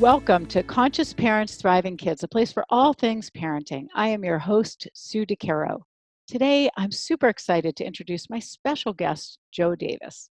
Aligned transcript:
Welcome 0.00 0.46
to 0.46 0.64
Conscious 0.64 1.12
Parents 1.12 1.54
Thriving 1.54 1.96
Kids, 1.96 2.24
a 2.24 2.28
place 2.28 2.50
for 2.50 2.64
all 2.68 2.92
things 2.92 3.30
parenting. 3.30 3.86
I 3.94 4.08
am 4.08 4.24
your 4.24 4.40
host, 4.40 4.88
Sue 4.92 5.24
DeCaro. 5.24 5.82
Today, 6.26 6.68
I'm 6.76 6.90
super 6.90 7.28
excited 7.28 7.76
to 7.76 7.84
introduce 7.84 8.28
my 8.28 8.40
special 8.40 8.92
guest, 8.92 9.38
Joe 9.52 9.76
Davis. 9.76 10.30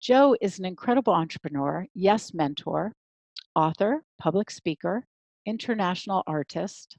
Joe 0.00 0.36
is 0.40 0.58
an 0.58 0.64
incredible 0.64 1.12
entrepreneur, 1.12 1.86
yes, 1.94 2.34
mentor, 2.34 2.92
author, 3.54 4.02
public 4.18 4.50
speaker, 4.50 5.06
international 5.46 6.24
artist, 6.26 6.96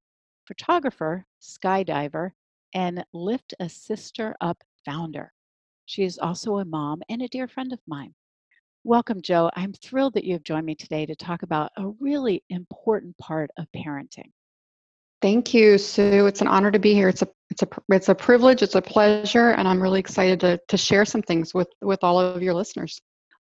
photographer, 0.48 1.26
skydiver, 1.42 2.32
and 2.74 3.04
Lift 3.12 3.54
a 3.60 3.68
Sister 3.68 4.34
Up 4.40 4.64
founder. 4.86 5.34
She 5.86 6.06
is 6.06 6.18
also 6.18 6.60
a 6.60 6.66
mom 6.66 7.02
and 7.10 7.22
a 7.22 7.28
dear 7.28 7.50
friend 7.50 7.74
of 7.74 7.80
mine. 7.86 8.14
Welcome, 8.88 9.22
Joe. 9.22 9.52
I'm 9.54 9.74
thrilled 9.74 10.14
that 10.14 10.24
you 10.24 10.32
have 10.32 10.44
joined 10.44 10.66
me 10.66 10.74
today 10.74 11.06
to 11.06 11.14
talk 11.14 11.44
about 11.44 11.74
a 11.76 11.90
really 12.00 12.42
important 12.50 13.18
part 13.18 13.52
of 13.58 13.68
parenting. 13.76 14.32
Thank 15.22 15.54
you, 15.54 15.78
Sue. 15.78 16.26
It's 16.26 16.40
an 16.40 16.48
honor 16.48 16.72
to 16.72 16.80
be 16.80 16.94
here. 16.94 17.10
It's 17.10 17.22
a 17.22 17.28
it's 17.50 17.64
a 17.64 17.68
it's 17.90 18.08
a 18.08 18.16
privilege. 18.16 18.64
It's 18.64 18.76
a 18.76 18.82
pleasure, 18.82 19.50
and 19.50 19.68
I'm 19.68 19.82
really 19.82 20.00
excited 20.00 20.40
to 20.40 20.58
to 20.70 20.78
share 20.78 21.04
some 21.04 21.22
things 21.22 21.54
with 21.54 21.68
with 21.82 22.02
all 22.02 22.18
of 22.18 22.42
your 22.42 22.54
listeners. 22.54 22.98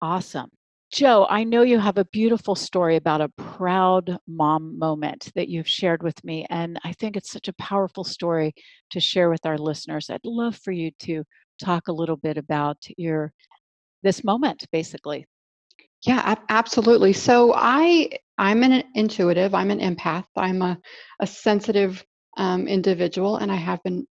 Awesome. 0.01 0.49
Joe, 0.93 1.27
I 1.29 1.43
know 1.43 1.63
you 1.63 1.79
have 1.79 1.97
a 1.97 2.05
beautiful 2.05 2.55
story 2.55 2.95
about 2.95 3.19
a 3.19 3.27
proud 3.27 4.17
mom 4.29 4.79
moment 4.79 5.33
that 5.35 5.49
you've 5.49 5.67
shared 5.67 6.01
with 6.01 6.23
me, 6.23 6.45
and 6.49 6.79
I 6.85 6.93
think 6.93 7.17
it's 7.17 7.33
such 7.33 7.49
a 7.49 7.53
powerful 7.59 8.05
story 8.05 8.53
to 8.91 9.01
share 9.01 9.29
with 9.29 9.45
our 9.45 9.57
listeners. 9.57 10.09
I'd 10.09 10.21
love 10.23 10.55
for 10.55 10.71
you 10.71 10.91
to 10.99 11.25
talk 11.61 11.89
a 11.89 11.93
little 11.93 12.15
bit 12.15 12.37
about 12.37 12.77
your 12.97 13.33
this 14.05 14.23
moment 14.23 14.67
basically 14.71 15.25
yeah 16.05 16.21
ab- 16.23 16.45
absolutely. 16.49 17.13
So 17.13 17.53
i 17.55 18.09
i'm 18.37 18.63
an 18.63 18.83
intuitive 18.95 19.53
i'm 19.53 19.71
an 19.71 19.79
empath 19.79 20.25
i'm 20.35 20.61
a, 20.61 20.77
a 21.21 21.27
sensitive 21.27 22.03
um, 22.37 22.67
individual 22.67 23.37
and 23.37 23.49
i 23.51 23.55
have 23.55 23.81
been 23.83 24.05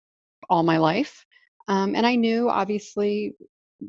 all 0.48 0.62
my 0.62 0.78
life. 0.78 1.24
Um, 1.68 1.94
and 1.94 2.06
i 2.06 2.14
knew 2.14 2.48
obviously 2.48 3.34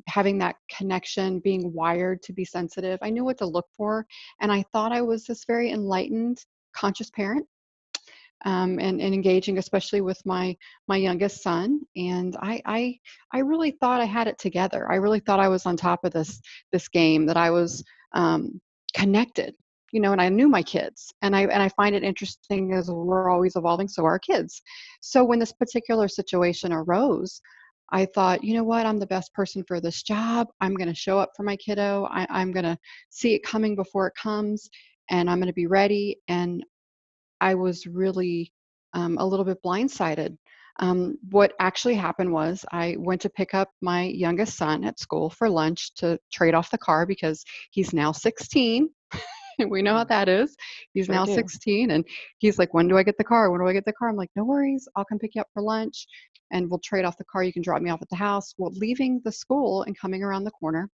having 0.07 0.37
that 0.39 0.55
connection 0.75 1.39
being 1.39 1.73
wired 1.73 2.21
to 2.23 2.33
be 2.33 2.43
sensitive 2.43 2.99
i 3.01 3.09
knew 3.09 3.23
what 3.23 3.37
to 3.37 3.45
look 3.45 3.67
for 3.77 4.05
and 4.41 4.51
i 4.51 4.63
thought 4.73 4.91
i 4.91 5.01
was 5.01 5.25
this 5.25 5.45
very 5.45 5.71
enlightened 5.71 6.37
conscious 6.75 7.09
parent 7.11 7.45
um, 8.43 8.79
and, 8.79 9.01
and 9.01 9.13
engaging, 9.13 9.57
especially 9.57 10.01
with 10.01 10.21
my 10.25 10.55
my 10.87 10.97
youngest 10.97 11.41
son. 11.41 11.81
And 11.95 12.35
I, 12.41 12.61
I 12.65 12.99
I 13.31 13.39
really 13.39 13.71
thought 13.71 14.01
I 14.01 14.05
had 14.05 14.27
it 14.27 14.37
together. 14.37 14.91
I 14.91 14.95
really 14.95 15.19
thought 15.19 15.39
I 15.39 15.47
was 15.47 15.65
on 15.65 15.77
top 15.77 16.03
of 16.03 16.11
this 16.11 16.41
this 16.71 16.87
game. 16.87 17.25
That 17.25 17.37
I 17.37 17.51
was 17.51 17.83
um, 18.13 18.59
connected. 18.95 19.55
You 19.91 20.01
know, 20.01 20.11
and 20.11 20.21
I 20.21 20.27
knew 20.27 20.49
my 20.49 20.63
kids, 20.63 21.13
and 21.21 21.35
I 21.35 21.43
and 21.43 21.63
I 21.63 21.69
find 21.69 21.95
it 21.95 22.03
interesting 22.03 22.73
as 22.73 22.91
we're 22.91 23.29
always 23.29 23.55
evolving. 23.55 23.87
So 23.87 24.03
are 24.03 24.19
kids. 24.19 24.61
So 25.01 25.23
when 25.23 25.39
this 25.39 25.53
particular 25.53 26.09
situation 26.09 26.73
arose, 26.73 27.39
I 27.91 28.05
thought, 28.05 28.43
you 28.43 28.55
know 28.55 28.63
what, 28.63 28.85
I'm 28.85 28.99
the 28.99 29.07
best 29.07 29.33
person 29.33 29.63
for 29.67 29.79
this 29.79 30.03
job. 30.03 30.47
I'm 30.59 30.75
going 30.75 30.89
to 30.89 30.95
show 30.95 31.19
up 31.19 31.31
for 31.37 31.43
my 31.43 31.55
kiddo. 31.55 32.07
I, 32.11 32.25
I'm 32.29 32.51
going 32.51 32.65
to 32.65 32.77
see 33.09 33.35
it 33.35 33.43
coming 33.43 33.75
before 33.75 34.07
it 34.07 34.13
comes, 34.21 34.69
and 35.09 35.29
I'm 35.29 35.37
going 35.37 35.47
to 35.47 35.53
be 35.53 35.67
ready. 35.67 36.17
And 36.27 36.65
I 37.45 37.53
was 37.53 37.85
really 37.85 38.51
um, 38.93 39.19
a 39.19 39.25
little 39.25 39.45
bit 39.45 39.61
blindsided. 39.63 40.35
Um, 40.79 41.19
what 41.29 41.53
actually 41.59 41.93
happened 41.93 42.33
was 42.33 42.65
I 42.71 42.95
went 42.97 43.21
to 43.21 43.29
pick 43.29 43.53
up 43.53 43.69
my 43.81 44.05
youngest 44.05 44.57
son 44.57 44.83
at 44.83 44.99
school 44.99 45.29
for 45.29 45.47
lunch 45.47 45.93
to 45.97 46.17
trade 46.33 46.55
off 46.55 46.71
the 46.71 46.79
car 46.79 47.05
because 47.05 47.45
he's 47.69 47.93
now 47.93 48.11
16. 48.11 48.89
we 49.69 49.83
know 49.83 49.93
how 49.93 50.05
mm. 50.05 50.07
that 50.07 50.27
is. 50.27 50.55
He's 50.93 51.05
sure 51.05 51.13
now 51.13 51.25
do. 51.25 51.35
16 51.35 51.91
and 51.91 52.03
he's 52.39 52.57
like, 52.57 52.73
When 52.73 52.87
do 52.87 52.97
I 52.97 53.03
get 53.03 53.19
the 53.19 53.23
car? 53.23 53.51
When 53.51 53.61
do 53.61 53.67
I 53.67 53.73
get 53.73 53.85
the 53.85 53.93
car? 53.93 54.09
I'm 54.09 54.15
like, 54.15 54.31
No 54.35 54.43
worries. 54.43 54.87
I'll 54.95 55.05
come 55.05 55.19
pick 55.19 55.35
you 55.35 55.41
up 55.41 55.49
for 55.53 55.61
lunch 55.61 56.07
and 56.51 56.67
we'll 56.67 56.79
trade 56.79 57.05
off 57.05 57.19
the 57.19 57.25
car. 57.25 57.43
You 57.43 57.53
can 57.53 57.61
drop 57.61 57.83
me 57.83 57.91
off 57.91 58.01
at 58.01 58.09
the 58.09 58.15
house. 58.15 58.55
Well, 58.57 58.71
leaving 58.73 59.21
the 59.23 59.31
school 59.31 59.83
and 59.83 59.95
coming 59.95 60.23
around 60.23 60.45
the 60.45 60.51
corner, 60.59 60.89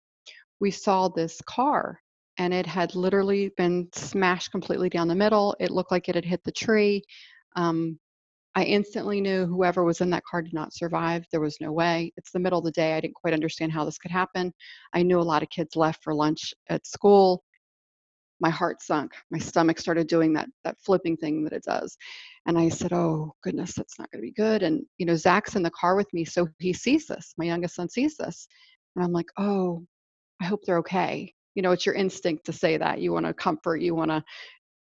we 0.60 0.70
saw 0.70 1.08
this 1.08 1.40
car 1.48 2.02
and 2.38 2.54
it 2.54 2.66
had 2.66 2.96
literally 2.96 3.50
been 3.58 3.90
smashed 3.94 4.52
completely 4.52 4.90
down 4.90 5.08
the 5.08 5.16
middle. 5.16 5.56
It 5.60 5.72
looked 5.72 5.92
like 5.92 6.10
it 6.10 6.16
had 6.16 6.26
hit 6.26 6.44
the 6.44 6.52
tree. 6.52 7.04
Um, 7.56 8.00
I 8.56 8.64
instantly 8.66 9.22
knew 9.22 9.46
whoever 9.46 9.84
was 9.84 10.02
in 10.02 10.10
that 10.10 10.26
car 10.30 10.42
did 10.42 10.54
not 10.54 10.74
survive. 10.74 11.26
There 11.32 11.40
was 11.40 11.62
no 11.62 11.72
way. 11.72 12.12
It's 12.18 12.32
the 12.32 12.40
middle 12.40 12.60
of 12.60 12.66
the 12.66 12.72
day. 12.72 12.94
I 12.94 13.00
didn't 13.00 13.16
quite 13.16 13.34
understand 13.34 13.72
how 13.72 13.86
this 13.86 13.98
could 13.98 14.12
happen. 14.12 14.54
I 14.94 15.04
knew 15.04 15.20
a 15.20 15.24
lot 15.24 15.44
of 15.44 15.50
kids 15.50 15.76
left 15.76 16.04
for 16.04 16.14
lunch 16.14 16.54
at 16.70 16.86
school. 16.86 17.44
My 18.42 18.50
heart 18.50 18.82
sunk. 18.82 19.14
My 19.30 19.38
stomach 19.38 19.80
started 19.80 20.08
doing 20.08 20.34
that 20.34 20.50
that 20.64 20.78
flipping 20.84 21.16
thing 21.16 21.44
that 21.44 21.54
it 21.54 21.64
does. 21.64 21.96
And 22.48 22.58
I 22.58 22.70
said, 22.70 22.92
"Oh 22.92 23.36
goodness, 23.44 23.74
that's 23.74 24.00
not 24.00 24.10
going 24.12 24.22
to 24.22 24.28
be 24.28 24.34
good." 24.34 24.64
And 24.64 24.84
you 24.98 25.06
know, 25.06 25.16
Zach's 25.16 25.56
in 25.56 25.64
the 25.64 25.72
car 25.72 25.96
with 25.96 26.12
me, 26.14 26.26
so 26.26 26.48
he 26.60 26.74
sees 26.74 27.08
this. 27.08 27.34
My 27.38 27.46
youngest 27.46 27.76
son 27.76 27.88
sees 27.90 28.18
this, 28.18 28.48
and 28.96 29.06
I'm 29.06 29.12
like, 29.14 29.28
"Oh, 29.38 29.86
I 30.42 30.46
hope 30.46 30.62
they're 30.66 30.80
okay." 30.80 31.34
You 31.56 31.62
know 31.62 31.72
it's 31.72 31.86
your 31.86 31.96
instinct 31.96 32.46
to 32.46 32.54
say 32.54 32.78
that 32.78 33.00
you 33.00 33.12
want 33.12 33.26
to 33.26 33.34
comfort 33.34 33.82
you 33.82 33.96
want 33.96 34.12
to 34.12 34.24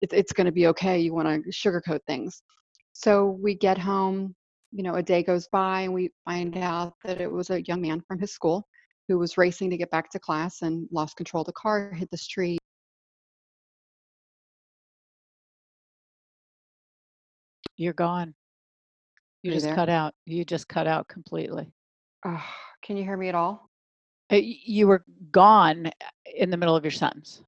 it, 0.02 0.14
it's 0.14 0.32
going 0.32 0.46
to 0.46 0.52
be 0.52 0.68
okay 0.68 1.00
you 1.00 1.14
want 1.14 1.28
to 1.28 1.50
sugarcoat 1.52 2.00
things. 2.08 2.42
So 2.94 3.38
we 3.42 3.56
get 3.56 3.78
home 3.78 4.36
you 4.72 4.84
know 4.84 4.96
a 4.96 5.04
day 5.04 5.24
goes 5.24 5.48
by 5.52 5.82
and 5.82 5.94
we 5.94 6.12
find 6.26 6.58
out 6.58 6.94
that 7.04 7.22
it 7.22 7.32
was 7.32 7.50
a 7.50 7.64
young 7.64 7.82
man 7.82 8.02
from 8.08 8.20
his 8.20 8.32
school 8.32 8.68
who 9.08 9.18
was 9.18 9.38
racing 9.38 9.72
to 9.72 9.78
get 9.78 9.90
back 9.90 10.10
to 10.12 10.20
class 10.20 10.62
and 10.62 10.88
lost 10.92 11.18
control 11.18 11.42
of 11.42 11.48
the 11.48 11.54
car 11.54 11.92
hit 11.92 12.10
the 12.12 12.18
street. 12.18 12.60
You're 17.76 17.94
gone. 17.94 18.36
You 19.42 19.54
just 19.54 19.72
cut 19.72 19.90
out 19.90 20.14
you 20.26 20.46
just 20.46 20.68
cut 20.68 20.86
out 20.86 21.08
completely. 21.08 21.72
Oh, 22.26 22.44
can 22.84 22.98
you 22.98 23.04
hear 23.04 23.18
me 23.18 23.30
at 23.30 23.36
all 23.36 23.69
you 24.38 24.88
were 24.88 25.04
gone 25.32 25.88
uh, 25.88 25.92
in 26.36 26.50
the 26.50 26.58
middle 26.58 26.76
of 26.76 26.84
your 26.84 26.92
sentence. 26.92 27.42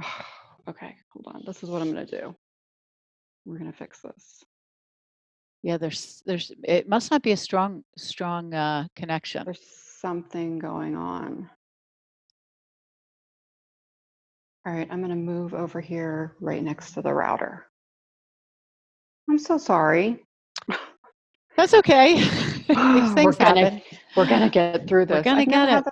okay, 0.68 0.96
hold 1.12 1.34
on. 1.34 1.42
This 1.46 1.62
is 1.62 1.70
what 1.70 1.82
I'm 1.82 1.92
going 1.92 2.06
to 2.06 2.20
do. 2.20 2.34
We're 3.44 3.58
going 3.58 3.70
to 3.70 3.76
fix 3.76 4.00
this. 4.00 4.42
Yeah, 5.62 5.78
there's 5.78 6.22
there's 6.26 6.52
it 6.62 6.88
must 6.88 7.10
not 7.10 7.22
be 7.22 7.32
a 7.32 7.36
strong 7.36 7.84
strong 7.96 8.52
uh, 8.52 8.86
connection. 8.94 9.44
There's 9.44 9.66
something 10.00 10.58
going 10.58 10.94
on. 10.94 11.48
All 14.66 14.72
right, 14.74 14.88
I'm 14.90 14.98
going 14.98 15.10
to 15.10 15.16
move 15.16 15.54
over 15.54 15.80
here 15.80 16.36
right 16.40 16.62
next 16.62 16.92
to 16.92 17.02
the 17.02 17.12
router. 17.12 17.66
I'm 19.28 19.38
so 19.38 19.56
sorry. 19.56 20.22
That's 21.56 21.74
okay. 21.74 22.14
These 22.18 22.26
things 23.14 23.16
we're 23.16 23.32
gonna, 23.32 23.60
happen. 23.60 23.82
We're 24.16 24.28
gonna 24.28 24.50
get 24.50 24.88
through 24.88 25.06
this. 25.06 25.16
We're 25.16 25.22
gonna 25.22 25.46
get 25.46 25.68
it. 25.68 25.84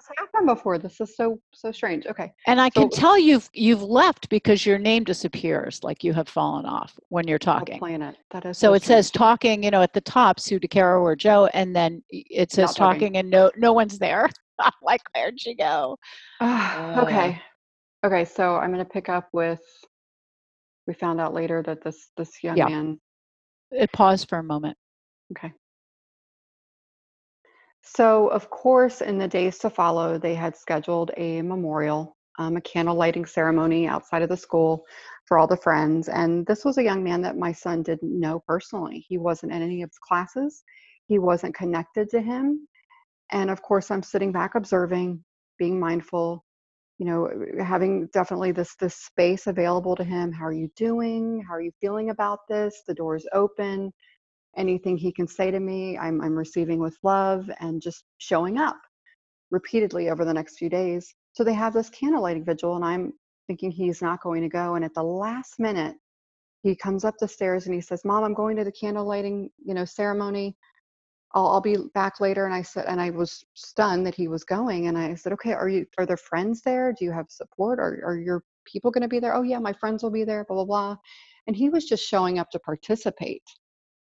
Before. 0.47 0.79
This 0.79 1.01
is 1.01 1.17
so 1.17 1.41
so 1.53 1.73
strange. 1.73 2.07
Okay. 2.07 2.33
And 2.47 2.61
I 2.61 2.69
so, 2.69 2.83
can 2.83 2.91
tell 2.91 3.19
you've 3.19 3.49
you've 3.53 3.83
left 3.83 4.29
because 4.29 4.65
your 4.67 4.79
name 4.79 5.05
disappears, 5.05 5.83
like 5.83 6.05
you 6.05 6.13
have 6.13 6.29
fallen 6.29 6.67
off 6.67 6.99
when 7.09 7.27
you're 7.27 7.39
talking. 7.39 7.79
Planet. 7.79 8.17
That 8.31 8.47
is 8.47 8.59
so, 8.59 8.69
so 8.69 8.75
it 8.75 8.83
strange. 8.83 8.99
says 8.99 9.11
talking, 9.11 9.63
you 9.63 9.71
know, 9.71 9.83
at 9.83 9.93
the 9.93 10.01
top, 10.01 10.41
Sue 10.41 10.61
DeCaro 10.61 11.01
or 11.01 11.17
Joe, 11.17 11.47
and 11.55 11.75
then 11.75 12.03
it 12.11 12.53
says 12.53 12.75
talking, 12.75 13.01
talking, 13.01 13.17
and 13.19 13.31
no 13.31 13.51
no 13.57 13.73
one's 13.73 13.99
there. 13.99 14.29
Like, 14.81 15.01
where'd 15.13 15.41
she 15.41 15.55
go? 15.55 15.99
Uh, 16.41 17.01
okay. 17.05 17.41
Okay. 18.05 18.25
So 18.25 18.57
I'm 18.57 18.71
gonna 18.71 18.85
pick 18.85 19.09
up 19.09 19.29
with. 19.33 19.61
We 20.87 20.95
found 20.95 21.21
out 21.21 21.35
later 21.35 21.63
that 21.63 21.83
this 21.83 22.11
this 22.17 22.43
young 22.45 22.57
yeah. 22.57 22.69
man. 22.69 23.01
It 23.73 23.91
paused 23.93 24.29
for 24.29 24.39
a 24.39 24.45
moment. 24.45 24.77
Okay. 25.37 25.53
So, 27.83 28.29
of 28.29 28.49
course, 28.51 29.01
in 29.01 29.19
the 29.19 29.29
days 29.29 29.59
to 29.59 29.71
follow, 29.71 30.19
they 30.19 30.35
had 30.35 30.57
scheduled 30.57 31.11
a 31.17 31.43
memorial, 31.43 32.17
um, 32.39 32.57
a 32.57 32.61
candle 32.61 32.95
lighting 32.95 33.27
ceremony 33.27 33.87
outside 33.87 34.23
of 34.23 34.29
the 34.29 34.37
school 34.37 34.85
for 35.27 35.39
all 35.39 35.47
the 35.47 35.57
friends. 35.57 36.09
And 36.09 36.47
this 36.47 36.65
was 36.65 36.79
a 36.79 36.83
young 36.83 37.03
man 37.03 37.23
that 37.23 37.37
my 37.37 37.53
son 37.53 37.83
didn't 37.83 38.19
know 38.19 38.43
personally. 38.47 39.05
He 39.09 39.19
wasn't 39.19 39.53
in 39.53 39.63
any 39.63 39.83
of 39.83 39.91
his 39.91 39.99
classes, 39.99 40.63
he 41.07 41.19
wasn't 41.19 41.55
connected 41.55 42.09
to 42.11 42.21
him. 42.21 42.69
And 43.33 43.51
of 43.51 43.63
course, 43.63 43.91
I'm 43.91 44.03
sitting 44.03 44.33
back 44.33 44.55
observing, 44.55 45.25
being 45.59 45.81
mindful, 45.81 46.45
you 46.99 47.07
know 47.07 47.29
having 47.65 48.07
definitely 48.13 48.53
this 48.53 48.77
this 48.77 48.95
space 48.95 49.49
available 49.49 49.97
to 49.97 50.05
him 50.05 50.31
how 50.31 50.45
are 50.45 50.53
you 50.53 50.69
doing 50.77 51.45
how 51.49 51.55
are 51.55 51.61
you 51.61 51.73
feeling 51.81 52.11
about 52.11 52.41
this 52.49 52.83
the 52.87 52.95
door 52.95 53.17
is 53.17 53.27
open 53.33 53.93
anything 54.57 54.97
he 54.97 55.13
can 55.13 55.27
say 55.27 55.51
to 55.51 55.61
me 55.61 55.99
i'm, 55.99 56.21
I'm 56.21 56.37
receiving 56.37 56.79
with 56.79 56.97
love 57.03 57.51
and 57.61 57.81
just 57.81 58.05
showing 58.19 58.59
up 58.59 58.79
repeatedly 59.51 60.11
over 60.11 60.25
the 60.25 60.35
next 60.35 60.57
few 60.59 60.69
days 60.69 61.15
so 61.33 61.45
they 61.45 61.55
have 61.55 61.73
this 61.73 61.91
candle 61.91 62.23
lighting 62.23 62.45
vigil 62.45 62.77
and 62.77 62.85
i'm 62.85 63.13
thinking 63.47 63.71
he's 63.71 64.03
not 64.03 64.23
going 64.23 64.43
to 64.43 64.49
go 64.49 64.75
and 64.75 64.85
at 64.85 64.95
the 64.95 65.03
last 65.03 65.59
minute 65.59 65.97
he 66.63 66.77
comes 66.77 67.05
up 67.05 67.15
the 67.19 67.29
stairs 67.29 67.67
and 67.67 67.75
he 67.75 67.81
says 67.81 68.05
mom 68.05 68.25
i'm 68.25 68.35
going 68.35 68.57
to 68.57 68.65
the 68.65 68.73
candle 68.73 69.05
lighting 69.07 69.51
you 69.65 69.75
know 69.75 69.85
ceremony 69.85 70.57
I'll, 71.35 71.47
I'll 71.49 71.61
be 71.61 71.77
back 71.95 72.21
later. 72.21 72.45
And 72.45 72.55
I 72.55 72.63
said, 72.63 72.87
and 72.87 73.01
I 73.01 73.11
was 73.11 73.45
stunned 73.55 74.07
that 74.07 74.15
he 74.15 74.29
was 74.29 74.45
going. 74.45 74.87
And 74.89 74.99
I 74.99 75.15
said, 75.15 75.33
okay, 75.35 75.53
are 75.53 75.69
you, 75.69 75.87
are 75.99 76.07
there 76.07 76.17
friends 76.17 76.63
there? 76.63 76.93
Do 76.93 77.05
you 77.05 77.13
have 77.13 77.27
support? 77.31 77.79
Are, 77.79 78.01
are 78.05 78.19
your 78.19 78.43
people 78.65 78.91
going 78.91 79.03
to 79.03 79.09
be 79.09 79.19
there? 79.19 79.35
Oh 79.35 79.43
yeah, 79.43 79.59
my 79.59 79.73
friends 79.73 80.03
will 80.03 80.11
be 80.11 80.25
there, 80.25 80.45
blah, 80.45 80.57
blah, 80.57 80.65
blah. 80.65 80.97
And 81.47 81.57
he 81.57 81.69
was 81.71 81.87
just 81.87 82.07
showing 82.07 82.39
up 82.39 82.51
to 82.51 82.59
participate, 82.61 83.43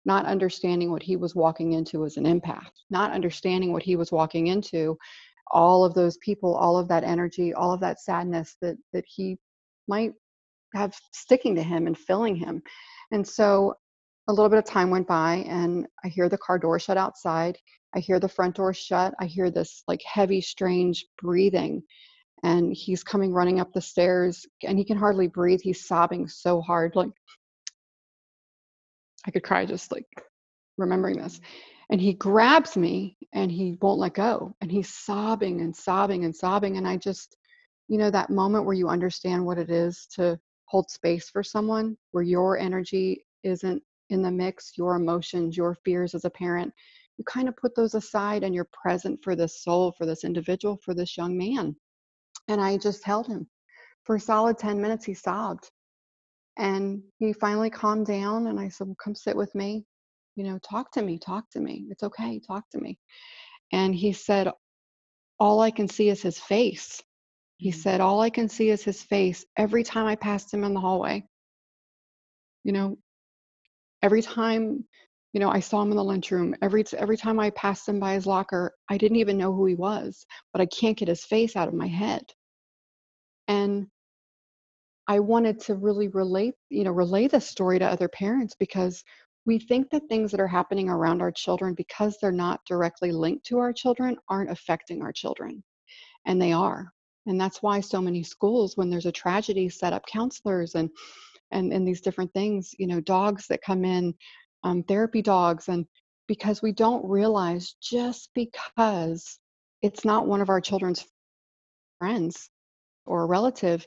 not 0.07 0.25
understanding 0.25 0.91
what 0.91 1.03
he 1.03 1.17
was 1.17 1.35
walking 1.35 1.73
into 1.73 2.05
as 2.05 2.17
an 2.17 2.25
empath, 2.25 2.71
not 2.89 3.11
understanding 3.11 3.73
what 3.73 3.83
he 3.83 3.97
was 3.97 4.13
walking 4.13 4.47
into, 4.47 4.97
all 5.51 5.85
of 5.85 5.95
those 5.95 6.17
people, 6.19 6.55
all 6.55 6.79
of 6.79 6.89
that 6.89 7.05
energy, 7.05 7.53
all 7.53 7.73
of 7.73 7.81
that 7.81 8.01
sadness 8.01 8.57
that, 8.63 8.77
that 8.93 9.05
he 9.07 9.37
might 9.89 10.13
have 10.75 10.97
sticking 11.13 11.55
to 11.57 11.63
him 11.63 11.87
and 11.87 11.99
filling 11.99 12.37
him. 12.37 12.63
And 13.13 13.27
so 13.27 13.75
a 14.29 14.33
little 14.33 14.49
bit 14.49 14.59
of 14.59 14.65
time 14.65 14.91
went 14.91 15.07
by 15.07 15.45
and 15.49 15.87
I 16.05 16.09
hear 16.09 16.29
the 16.29 16.39
car 16.39 16.59
door 16.59 16.79
shut 16.79 16.97
outside. 16.97 17.59
I 17.95 18.01
hear 18.01 18.21
the 18.21 18.29
front 18.29 18.57
door 18.57 18.73
shut. 18.75 19.15
I 19.21 19.27
hear 19.27 19.51
this 19.51 19.83
like 19.89 20.03
heavy, 20.03 20.41
strange 20.41 21.05
breathing. 21.21 21.83
And 22.43 22.73
he's 22.73 23.03
coming 23.03 23.33
running 23.33 23.61
up 23.61 23.73
the 23.73 23.81
stairs 23.81 24.45
and 24.63 24.79
he 24.79 24.85
can 24.85 24.99
hardly 24.99 25.27
breathe. 25.27 25.61
He's 25.63 25.87
sobbing 25.87 26.29
so 26.29 26.61
hard. 26.61 26.95
Like 26.95 27.11
I 29.27 29.31
could 29.31 29.43
cry 29.43 29.65
just 29.65 29.93
like 29.93 30.07
remembering 30.79 31.19
this. 31.19 31.41
And 31.91 32.01
he 32.01 32.15
grabs 32.15 32.77
me 32.77 33.17
and 33.33 33.51
he 33.51 33.79
won't 33.81 34.01
let 34.01 34.15
go. 34.15 34.55
And 34.61 34.71
he's 34.71 34.93
sobbing 34.93 35.61
and 35.61 35.75
sobbing 35.75 36.25
and 36.25 36.35
sobbing. 36.35 36.77
And 36.77 36.87
I 36.87 36.97
just, 36.97 37.37
you 37.89 37.99
know, 37.99 38.11
that 38.11 38.31
moment 38.31 38.65
where 38.65 38.75
you 38.75 38.89
understand 38.89 39.45
what 39.45 39.59
it 39.59 39.71
is 39.71 40.07
to 40.15 40.39
hold 40.67 40.91
space 40.91 41.31
for 41.31 41.43
someone, 41.43 41.97
where 42.11 42.25
your 42.25 42.59
energy 42.59 43.25
isn't 43.45 43.83
in 44.11 44.23
the 44.23 44.31
mix, 44.31 44.73
your 44.77 44.97
emotions, 44.97 45.57
your 45.57 45.77
fears 45.85 46.15
as 46.15 46.25
a 46.25 46.31
parent, 46.31 46.73
you 47.19 47.25
kind 47.25 47.49
of 47.49 47.57
put 47.57 47.75
those 47.75 47.95
aside 47.95 48.43
and 48.43 48.55
you're 48.55 48.69
present 48.73 49.23
for 49.23 49.35
this 49.35 49.63
soul, 49.63 49.93
for 49.97 50.07
this 50.07 50.25
individual, 50.25 50.79
for 50.85 50.93
this 50.93 51.17
young 51.17 51.37
man. 51.37 51.75
And 52.49 52.61
I 52.61 52.77
just 52.77 53.05
held 53.05 53.27
him. 53.27 53.49
For 54.05 54.17
a 54.17 54.21
solid 54.21 54.59
10 54.59 54.81
minutes, 54.81 55.05
he 55.05 55.15
sobbed. 55.15 55.71
And 56.59 57.03
he 57.19 57.33
finally 57.33 57.71
calmed 57.71 58.07
down 58.07 58.47
and 58.47 58.59
I 58.59 58.69
said, 58.69 58.87
well, 58.87 58.97
Come 59.03 59.15
sit 59.15 59.37
with 59.37 59.55
me. 59.55 59.85
You 60.37 60.45
know, 60.45 60.59
talk 60.59 60.93
to 60.93 61.03
me, 61.03 61.19
talk 61.19 61.51
to 61.51 61.61
me. 61.61 61.87
It's 61.91 62.03
okay, 62.03 62.41
talk 62.47 62.65
to 62.73 62.79
me. 62.79 62.99
And 63.73 63.95
he 63.95 64.13
said, 64.13 64.51
All 65.39 65.61
I 65.61 65.71
can 65.71 65.89
see 65.89 66.09
is 66.09 66.23
his 66.23 66.39
face. 66.39 67.03
He 67.57 67.71
mm-hmm. 67.71 67.81
said, 67.81 68.01
All 68.01 68.21
I 68.21 68.31
can 68.31 68.49
see 68.49 68.71
is 68.71 68.83
his 68.83 69.03
face 69.03 69.45
every 69.57 69.83
time 69.83 70.07
I 70.07 70.17
passed 70.17 70.53
him 70.53 70.65
in 70.65 70.75
the 70.75 70.81
hallway. 70.81 71.25
You 72.65 72.73
know, 72.73 72.99
every 74.03 74.23
time 74.23 74.85
you 75.33 75.41
know 75.41 75.51
i 75.51 75.61
saw 75.61 75.83
him 75.83 75.91
in 75.91 75.97
the 75.97 76.05
lunchroom 76.05 76.55
every 76.63 76.85
every 76.97 77.17
time 77.17 77.39
i 77.39 77.51
passed 77.51 77.89
him 77.89 77.99
by 78.01 78.15
his 78.15 78.27
locker 78.27 78.73
i 78.89 78.97
didn't 78.97 79.19
even 79.19 79.37
know 79.37 79.53
who 79.53 79.67
he 79.67 79.75
was 79.75 80.25
but 80.53 80.63
i 80.63 80.67
can't 80.67 80.97
get 80.97 81.09
his 81.09 81.25
face 81.25 81.57
out 81.57 81.69
of 81.69 81.75
my 81.75 81.87
head 81.87 82.23
and 83.49 83.87
i 85.09 85.19
wanted 85.19 85.61
to 85.61 85.75
really 85.75 86.09
relate 86.09 86.55
you 86.69 86.85
know 86.85 86.91
relay 86.93 87.29
this 87.29 87.49
story 87.49 87.79
to 87.79 87.87
other 87.87 88.09
parents 88.09 88.55
because 88.59 89.05
we 89.45 89.59
think 89.59 89.89
that 89.91 90.03
things 90.09 90.31
that 90.33 90.41
are 90.41 90.49
happening 90.49 90.89
around 90.89 91.23
our 91.23 91.31
children 91.31 91.73
because 91.75 92.17
they're 92.21 92.33
not 92.33 92.65
directly 92.67 93.13
linked 93.13 93.47
to 93.47 93.59
our 93.59 93.73
children 93.73 94.17
aren't 94.29 94.51
affecting 94.51 95.03
our 95.03 95.13
children 95.13 95.63
and 96.27 96.41
they 96.41 96.53
are 96.53 96.91
and 97.27 97.41
that's 97.41 97.63
why 97.63 97.81
so 97.81 98.01
many 98.01 98.23
schools 98.23 98.77
when 98.77 98.91
there's 98.91 99.07
a 99.07 99.13
tragedy 99.13 99.69
set 99.69 99.93
up 99.93 100.05
counselors 100.07 100.75
and 100.75 100.91
and 101.51 101.73
and 101.73 101.87
these 101.87 102.01
different 102.01 102.33
things 102.33 102.75
you 102.79 102.87
know 102.87 103.01
dogs 103.01 103.47
that 103.49 103.63
come 103.63 103.85
in 103.85 104.15
um, 104.65 104.83
therapy 104.83 105.23
dogs 105.23 105.69
and 105.69 105.87
because 106.27 106.61
we 106.61 106.73
don't 106.73 107.09
realize 107.09 107.77
just 107.81 108.31
because 108.35 109.39
it's 109.83 110.05
not 110.05 110.27
one 110.27 110.41
of 110.41 110.49
our 110.49 110.61
children's 110.61 111.07
friends 111.99 112.51
or 113.07 113.23
a 113.23 113.27
relative 113.27 113.87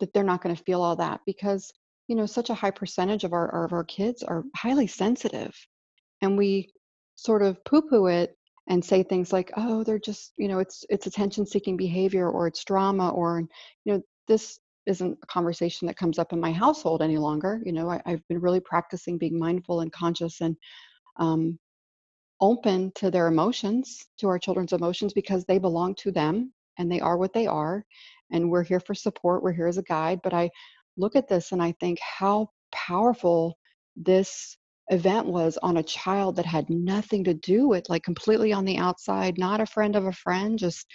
that 0.00 0.12
they're 0.12 0.24
not 0.24 0.42
going 0.42 0.54
to 0.54 0.62
feel 0.64 0.82
all 0.82 0.96
that 0.96 1.20
because 1.26 1.72
you 2.08 2.16
know 2.16 2.26
such 2.26 2.50
a 2.50 2.54
high 2.54 2.70
percentage 2.70 3.24
of 3.24 3.32
our 3.32 3.64
of 3.64 3.72
our 3.72 3.84
kids 3.84 4.22
are 4.22 4.44
highly 4.56 4.86
sensitive 4.86 5.54
and 6.22 6.36
we 6.36 6.68
sort 7.14 7.42
of 7.42 7.62
poo 7.64 7.82
poo 7.82 8.06
it 8.06 8.36
and 8.68 8.84
say 8.84 9.02
things 9.02 9.32
like 9.32 9.50
oh 9.56 9.84
they're 9.84 9.98
just 9.98 10.32
you 10.36 10.48
know 10.48 10.58
it's 10.58 10.84
it's 10.90 11.06
attention 11.06 11.46
seeking 11.46 11.76
behavior 11.76 12.28
or 12.28 12.46
it's 12.46 12.64
drama 12.64 13.10
or 13.10 13.42
you 13.84 13.92
know 13.92 14.02
this 14.26 14.58
isn't 14.86 15.18
a 15.22 15.26
conversation 15.26 15.86
that 15.86 15.96
comes 15.96 16.18
up 16.18 16.32
in 16.32 16.40
my 16.40 16.52
household 16.52 17.02
any 17.02 17.18
longer. 17.18 17.60
You 17.64 17.72
know, 17.72 17.88
I, 17.90 18.00
have 18.06 18.26
been 18.28 18.40
really 18.40 18.60
practicing 18.60 19.18
being 19.18 19.38
mindful 19.38 19.80
and 19.80 19.92
conscious 19.92 20.40
and 20.40 20.56
um, 21.16 21.58
open 22.40 22.92
to 22.96 23.10
their 23.10 23.28
emotions, 23.28 24.06
to 24.18 24.28
our 24.28 24.38
children's 24.38 24.72
emotions, 24.72 25.12
because 25.12 25.44
they 25.44 25.58
belong 25.58 25.94
to 25.96 26.10
them 26.10 26.52
and 26.78 26.90
they 26.90 27.00
are 27.00 27.16
what 27.16 27.32
they 27.32 27.46
are. 27.46 27.84
And 28.32 28.50
we're 28.50 28.62
here 28.62 28.80
for 28.80 28.94
support, 28.94 29.42
we're 29.42 29.52
here 29.52 29.66
as 29.66 29.78
a 29.78 29.82
guide. 29.82 30.20
But 30.22 30.34
I 30.34 30.50
look 30.96 31.16
at 31.16 31.28
this 31.28 31.52
and 31.52 31.62
I 31.62 31.72
think 31.80 31.98
how 32.00 32.50
powerful 32.72 33.56
this 33.96 34.56
event 34.88 35.26
was 35.26 35.56
on 35.62 35.76
a 35.76 35.82
child 35.82 36.36
that 36.36 36.46
had 36.46 36.68
nothing 36.68 37.24
to 37.24 37.34
do 37.34 37.68
with, 37.68 37.88
like 37.88 38.02
completely 38.02 38.52
on 38.52 38.64
the 38.64 38.78
outside, 38.78 39.38
not 39.38 39.60
a 39.60 39.66
friend 39.66 39.96
of 39.96 40.06
a 40.06 40.12
friend, 40.12 40.58
just 40.58 40.86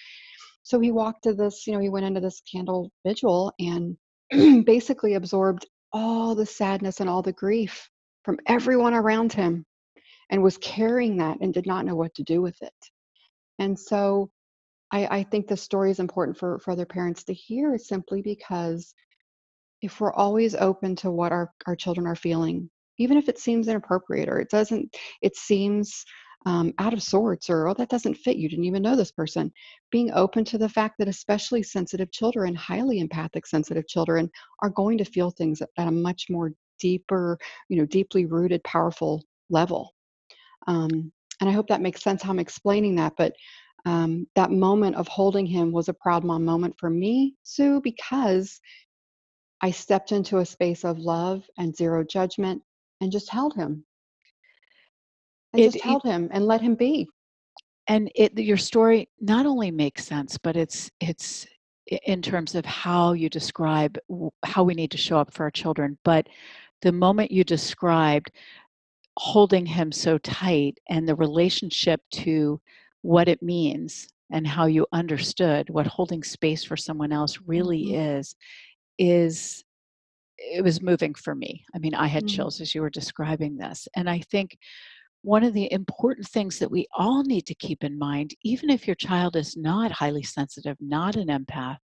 so 0.63 0.79
he 0.79 0.91
walked 0.91 1.23
to 1.23 1.33
this, 1.33 1.67
you 1.67 1.73
know, 1.73 1.79
he 1.79 1.89
went 1.89 2.05
into 2.05 2.19
this 2.19 2.41
candle 2.51 2.91
vigil 3.05 3.53
and 3.59 3.97
basically 4.65 5.13
absorbed 5.13 5.65
all 5.93 6.35
the 6.35 6.45
sadness 6.45 6.99
and 6.99 7.09
all 7.09 7.21
the 7.21 7.31
grief 7.31 7.89
from 8.23 8.37
everyone 8.47 8.93
around 8.93 9.31
him 9.31 9.65
and 10.29 10.41
was 10.41 10.57
carrying 10.57 11.17
that 11.17 11.37
and 11.39 11.53
did 11.53 11.67
not 11.67 11.85
know 11.85 11.95
what 11.95 12.13
to 12.15 12.23
do 12.23 12.41
with 12.41 12.59
it. 12.61 12.73
And 13.59 13.79
so 13.79 14.29
I, 14.91 15.19
I 15.19 15.23
think 15.23 15.47
the 15.47 15.57
story 15.57 15.91
is 15.91 15.99
important 15.99 16.37
for, 16.37 16.59
for 16.59 16.71
other 16.71 16.85
parents 16.85 17.23
to 17.25 17.33
hear 17.33 17.77
simply 17.77 18.21
because 18.21 18.93
if 19.81 19.99
we're 19.99 20.13
always 20.13 20.55
open 20.55 20.95
to 20.97 21.11
what 21.11 21.31
our, 21.31 21.51
our 21.67 21.75
children 21.75 22.07
are 22.07 22.15
feeling, 22.15 22.69
even 22.97 23.17
if 23.17 23.27
it 23.29 23.39
seems 23.39 23.67
inappropriate 23.67 24.29
or 24.29 24.39
it 24.39 24.49
doesn't, 24.49 24.95
it 25.21 25.35
seems 25.35 26.05
um, 26.45 26.73
out 26.77 26.93
of 26.93 27.01
sorts 27.01 27.49
or, 27.49 27.67
oh, 27.67 27.73
that 27.73 27.89
doesn't 27.89 28.15
fit. 28.15 28.37
You 28.37 28.47
didn't 28.47 28.65
even 28.65 28.83
know 28.83 28.95
this 28.95 29.11
person. 29.11 29.51
Being 29.91 30.11
open 30.13 30.45
to 30.45 30.57
the 30.57 30.69
fact 30.69 30.95
that 30.99 31.07
especially 31.07 31.63
sensitive 31.63 32.11
children, 32.11 32.53
highly 32.55 32.99
empathic 32.99 33.47
sensitive 33.47 33.87
children, 33.87 34.29
are 34.61 34.69
going 34.69 34.97
to 34.99 35.05
feel 35.05 35.31
things 35.31 35.61
at, 35.61 35.69
a 35.77 35.91
much 35.91 36.27
more 36.29 36.51
deeper, 36.79 37.37
you 37.69 37.77
know, 37.77 37.85
deeply 37.85 38.25
rooted, 38.25 38.63
powerful 38.63 39.23
level. 39.49 39.93
Um, 40.67 41.11
and 41.41 41.49
I 41.49 41.53
hope 41.53 41.67
that 41.67 41.81
makes 41.81 42.01
sense 42.01 42.21
how 42.21 42.29
I'm 42.29 42.39
explaining 42.39 42.95
that. 42.95 43.13
But 43.17 43.33
um, 43.85 44.27
that 44.35 44.51
moment 44.51 44.95
of 44.95 45.07
holding 45.07 45.45
him 45.45 45.71
was 45.71 45.89
a 45.89 45.93
proud 45.93 46.23
mom 46.23 46.43
moment 46.43 46.75
for 46.79 46.89
me, 46.89 47.35
Sue, 47.43 47.79
because 47.81 48.59
I 49.61 49.71
stepped 49.71 50.11
into 50.11 50.39
a 50.39 50.45
space 50.45 50.83
of 50.83 50.99
love 50.99 51.43
and 51.57 51.75
zero 51.75 52.03
judgment 52.03 52.61
and 53.01 53.11
just 53.11 53.29
held 53.29 53.53
him. 53.55 53.85
And 55.53 55.61
it, 55.61 55.73
just 55.73 55.83
held 55.83 56.03
it, 56.05 56.09
him 56.09 56.29
and 56.31 56.45
let 56.45 56.61
him 56.61 56.75
be. 56.75 57.07
And 57.87 58.11
it 58.15 58.37
your 58.37 58.57
story 58.57 59.07
not 59.19 59.45
only 59.45 59.69
makes 59.69 60.05
sense 60.05 60.37
but 60.39 60.55
it's 60.55 60.89
it's 60.99 61.45
in 61.87 62.21
terms 62.21 62.55
of 62.55 62.65
how 62.65 63.13
you 63.13 63.29
describe 63.29 63.97
how 64.43 64.63
we 64.63 64.73
need 64.73 64.89
to 64.89 64.97
show 64.97 65.19
up 65.19 65.31
for 65.31 65.43
our 65.43 65.51
children 65.51 65.95
but 66.03 66.27
the 66.81 66.91
moment 66.91 67.29
you 67.29 67.43
described 67.43 68.31
holding 69.17 69.67
him 69.67 69.91
so 69.91 70.17
tight 70.17 70.79
and 70.89 71.07
the 71.07 71.15
relationship 71.15 72.01
to 72.11 72.59
what 73.05 73.29
it 73.29 73.41
means 73.43 74.07
and 74.31 74.47
how 74.47 74.65
you 74.65 74.87
understood 74.91 75.69
what 75.69 75.85
holding 75.85 76.23
space 76.23 76.63
for 76.63 76.75
someone 76.75 77.11
else 77.11 77.37
really 77.45 77.85
mm-hmm. 77.85 78.17
is 78.17 78.35
is 78.97 79.63
it 80.37 80.63
was 80.63 80.81
moving 80.81 81.13
for 81.13 81.33
me. 81.35 81.63
I 81.73 81.79
mean, 81.79 81.93
I 81.93 82.07
had 82.07 82.23
mm-hmm. 82.23 82.35
chills 82.35 82.59
as 82.59 82.73
you 82.73 82.81
were 82.81 82.89
describing 82.89 83.55
this. 83.55 83.87
And 83.95 84.09
I 84.09 84.19
think 84.31 84.57
one 85.21 85.43
of 85.43 85.53
the 85.53 85.71
important 85.71 86.27
things 86.27 86.59
that 86.59 86.69
we 86.69 86.87
all 86.97 87.23
need 87.23 87.45
to 87.45 87.55
keep 87.55 87.83
in 87.83 87.97
mind, 87.97 88.35
even 88.43 88.69
if 88.69 88.85
your 88.85 88.95
child 88.95 89.35
is 89.35 89.55
not 89.55 89.91
highly 89.91 90.23
sensitive, 90.23 90.75
not 90.79 91.15
an 91.15 91.27
empath, 91.27 91.77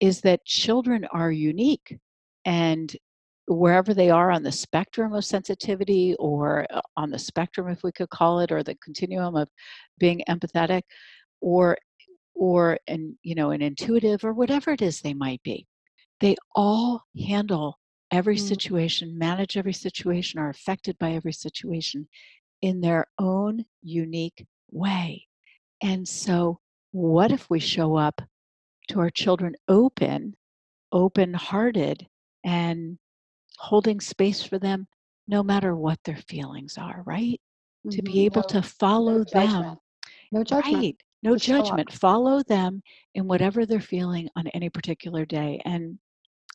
is 0.00 0.20
that 0.22 0.44
children 0.44 1.06
are 1.12 1.30
unique. 1.30 1.96
And 2.44 2.94
wherever 3.48 3.94
they 3.94 4.10
are 4.10 4.30
on 4.30 4.42
the 4.42 4.52
spectrum 4.52 5.12
of 5.12 5.24
sensitivity, 5.24 6.14
or 6.18 6.66
uh, 6.70 6.80
on 6.96 7.10
the 7.10 7.18
spectrum, 7.18 7.68
if 7.68 7.82
we 7.82 7.92
could 7.92 8.10
call 8.10 8.40
it, 8.40 8.52
or 8.52 8.62
the 8.62 8.74
continuum 8.76 9.36
of 9.36 9.48
being 9.98 10.22
empathetic, 10.28 10.82
or 11.40 11.76
or 12.34 12.78
an 12.88 13.16
you 13.22 13.34
know 13.34 13.50
an 13.50 13.62
intuitive 13.62 14.24
or 14.24 14.32
whatever 14.32 14.70
it 14.72 14.82
is 14.82 15.00
they 15.00 15.14
might 15.14 15.42
be 15.42 15.66
they 16.20 16.36
all 16.54 17.02
handle 17.28 17.78
every 18.10 18.36
Mm. 18.36 18.40
situation 18.40 19.18
manage 19.18 19.56
every 19.56 19.72
situation 19.72 20.38
are 20.38 20.50
affected 20.50 20.98
by 20.98 21.12
every 21.12 21.32
situation 21.32 22.06
in 22.62 22.80
their 22.80 23.06
own 23.18 23.64
unique 23.82 24.46
way 24.70 25.26
and 25.82 26.06
so 26.06 26.58
what 26.92 27.32
if 27.32 27.48
we 27.50 27.58
show 27.58 27.96
up 27.96 28.20
to 28.88 29.00
our 29.00 29.10
children 29.10 29.54
open 29.68 30.34
open 30.92 31.34
hearted 31.34 32.06
and 32.44 32.98
holding 33.58 34.00
space 34.00 34.42
for 34.42 34.58
them 34.58 34.86
no 35.28 35.42
matter 35.42 35.74
what 35.74 35.98
their 36.04 36.16
feelings 36.28 36.78
are 36.78 37.02
right 37.04 37.40
to 37.90 38.02
Mhm. 38.02 38.04
be 38.04 38.24
able 38.24 38.42
No- 38.42 38.48
to 38.60 38.62
follow 38.62 39.18
no 39.18 39.24
them. 39.24 39.76
No 40.32 40.44
judgment. 40.44 40.74
Right. 40.76 41.02
No 41.22 41.34
Just 41.34 41.46
judgment. 41.46 41.92
Follow 41.92 42.42
them 42.42 42.82
in 43.14 43.26
whatever 43.26 43.64
they're 43.66 43.80
feeling 43.80 44.28
on 44.36 44.46
any 44.48 44.68
particular 44.70 45.24
day. 45.24 45.60
And 45.64 45.98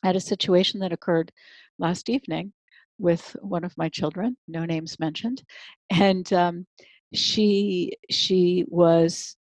I 0.02 0.08
had 0.08 0.16
a 0.16 0.20
situation 0.20 0.80
that 0.80 0.92
occurred 0.92 1.32
last 1.78 2.08
evening 2.08 2.52
with 2.98 3.36
one 3.40 3.64
of 3.64 3.76
my 3.76 3.88
children, 3.88 4.36
no 4.48 4.64
names 4.64 4.98
mentioned, 4.98 5.42
and 5.90 6.32
um, 6.32 6.66
she 7.14 7.92
she 8.10 8.64
was 8.68 9.36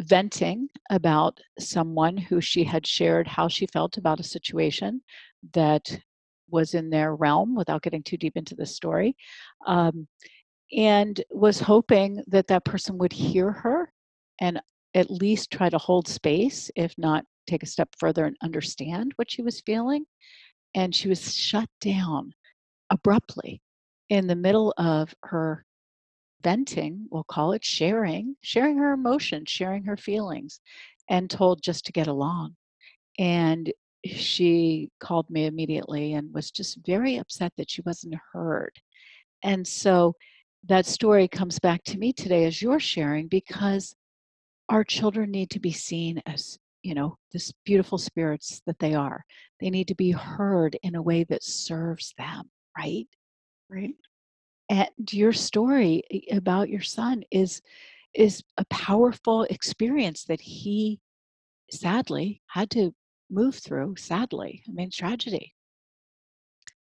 venting 0.00 0.68
about 0.90 1.38
someone 1.58 2.16
who 2.16 2.40
she 2.40 2.64
had 2.64 2.86
shared 2.86 3.26
how 3.28 3.48
she 3.48 3.66
felt 3.66 3.98
about 3.98 4.20
a 4.20 4.24
situation 4.24 5.02
that 5.52 6.00
was 6.50 6.74
in 6.74 6.90
their 6.90 7.14
realm 7.14 7.54
without 7.54 7.82
getting 7.82 8.02
too 8.02 8.16
deep 8.16 8.36
into 8.36 8.54
the 8.54 8.66
story 8.66 9.16
um, 9.66 10.06
and 10.76 11.22
was 11.30 11.60
hoping 11.60 12.22
that 12.26 12.46
that 12.48 12.64
person 12.64 12.98
would 12.98 13.12
hear 13.12 13.50
her 13.50 13.92
and 14.40 14.60
at 14.94 15.10
least 15.10 15.50
try 15.50 15.68
to 15.68 15.78
hold 15.78 16.08
space 16.08 16.70
if 16.76 16.94
not 16.98 17.24
take 17.46 17.62
a 17.62 17.66
step 17.66 17.88
further 17.98 18.24
and 18.26 18.36
understand 18.42 19.12
what 19.16 19.30
she 19.30 19.42
was 19.42 19.62
feeling 19.62 20.04
and 20.74 20.94
she 20.94 21.08
was 21.08 21.34
shut 21.34 21.68
down 21.80 22.32
abruptly 22.90 23.60
in 24.08 24.26
the 24.26 24.36
middle 24.36 24.74
of 24.76 25.14
her 25.24 25.64
venting, 26.42 27.06
we'll 27.10 27.24
call 27.24 27.52
it 27.52 27.64
sharing, 27.64 28.34
sharing 28.42 28.76
her 28.78 28.92
emotions, 28.92 29.50
sharing 29.50 29.84
her 29.84 29.96
feelings, 29.96 30.60
and 31.08 31.30
told 31.30 31.62
just 31.62 31.84
to 31.86 31.92
get 31.92 32.06
along. 32.06 32.56
And 33.18 33.72
she 34.06 34.90
called 35.00 35.28
me 35.30 35.46
immediately 35.46 36.14
and 36.14 36.32
was 36.32 36.50
just 36.50 36.78
very 36.86 37.16
upset 37.16 37.52
that 37.56 37.70
she 37.70 37.82
wasn't 37.82 38.14
heard. 38.32 38.72
And 39.42 39.66
so 39.66 40.14
that 40.66 40.86
story 40.86 41.28
comes 41.28 41.58
back 41.58 41.82
to 41.84 41.98
me 41.98 42.12
today 42.12 42.44
as 42.44 42.60
you're 42.60 42.80
sharing 42.80 43.28
because 43.28 43.94
our 44.68 44.84
children 44.84 45.30
need 45.30 45.50
to 45.50 45.60
be 45.60 45.72
seen 45.72 46.22
as 46.26 46.58
you 46.82 46.94
know 46.94 47.16
this 47.32 47.52
beautiful 47.64 47.98
spirits 47.98 48.62
that 48.66 48.78
they 48.78 48.94
are 48.94 49.24
they 49.60 49.68
need 49.68 49.88
to 49.88 49.94
be 49.94 50.10
heard 50.10 50.78
in 50.82 50.94
a 50.94 51.02
way 51.02 51.24
that 51.24 51.42
serves 51.42 52.14
them 52.16 52.50
right 52.78 53.06
Right. 53.68 53.94
and 54.70 54.88
your 55.10 55.32
story 55.32 56.02
eh, 56.10 56.36
about 56.36 56.68
your 56.70 56.80
son 56.80 57.22
is 57.30 57.60
is 58.14 58.42
a 58.56 58.64
powerful 58.66 59.44
experience 59.44 60.24
that 60.24 60.40
he 60.40 61.00
sadly 61.70 62.42
had 62.48 62.70
to 62.70 62.94
move 63.30 63.54
through 63.56 63.94
sadly 63.96 64.62
i 64.68 64.72
mean 64.72 64.90
tragedy 64.90 65.54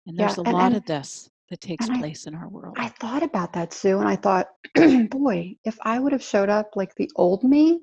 and 0.08 0.18
Yeah, 0.18 0.28
there's 0.28 0.38
a 0.38 0.42
and- 0.42 0.54
lot 0.54 0.66
and- 0.68 0.76
of 0.78 0.86
this 0.86 1.30
that 1.50 1.62
takes 1.62 1.88
and 1.88 1.98
I- 1.98 2.00
place 2.00 2.26
in 2.26 2.36
our 2.36 2.48
world 2.50 2.76
I 2.78 2.90
thought 2.90 3.22
about 3.24 3.54
that, 3.54 3.74
Sue, 3.74 4.00
and 4.00 4.08
I 4.08 4.16
thought, 4.16 4.48
boy, 5.10 5.56
if 5.64 5.78
I 5.84 6.00
would 6.00 6.12
have 6.12 6.24
showed 6.24 6.50
up 6.50 6.72
like 6.76 6.94
the 6.96 7.10
old 7.16 7.44
me, 7.44 7.82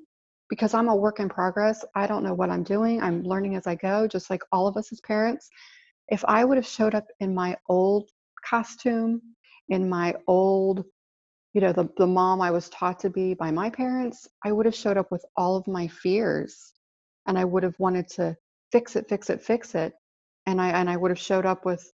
because 0.49 0.73
I'm 0.73 0.89
a 0.89 0.95
work 0.95 1.19
in 1.21 1.29
progress, 1.29 1.85
I 1.95 2.07
don't 2.07 2.23
know 2.23 2.33
what 2.33 2.49
I'm 2.49 2.63
doing. 2.63 3.01
I'm 3.01 3.23
learning 3.23 3.55
as 3.55 3.67
I 3.67 3.75
go, 3.75 4.07
just 4.07 4.29
like 4.29 4.41
all 4.51 4.67
of 4.67 4.75
us 4.75 4.91
as 4.91 4.99
parents. 5.01 5.49
If 6.09 6.25
I 6.25 6.43
would 6.43 6.57
have 6.57 6.67
showed 6.67 6.93
up 6.95 7.05
in 7.21 7.33
my 7.33 7.55
old 7.69 8.09
costume, 8.43 9.21
in 9.69 9.87
my 9.87 10.13
old, 10.27 10.83
you 11.53 11.61
know, 11.61 11.71
the, 11.71 11.87
the 11.97 12.07
mom 12.07 12.41
I 12.41 12.51
was 12.51 12.67
taught 12.69 12.99
to 13.01 13.09
be 13.09 13.33
by 13.33 13.49
my 13.51 13.69
parents, 13.69 14.27
I 14.43 14.51
would 14.51 14.65
have 14.65 14.75
showed 14.75 14.97
up 14.97 15.09
with 15.11 15.23
all 15.37 15.55
of 15.55 15.67
my 15.67 15.87
fears 15.87 16.73
and 17.27 17.37
I 17.39 17.45
would 17.45 17.63
have 17.63 17.79
wanted 17.79 18.09
to 18.09 18.35
fix 18.71 18.95
it, 18.95 19.07
fix 19.09 19.29
it, 19.29 19.41
fix 19.41 19.75
it. 19.75 19.93
And 20.47 20.61
I 20.61 20.69
and 20.69 20.89
I 20.89 20.97
would 20.97 21.11
have 21.11 21.19
showed 21.19 21.45
up 21.45 21.65
with 21.65 21.91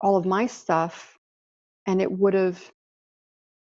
all 0.00 0.16
of 0.16 0.26
my 0.26 0.46
stuff 0.46 1.18
and 1.86 2.00
it 2.02 2.10
would 2.10 2.34
have 2.34 2.60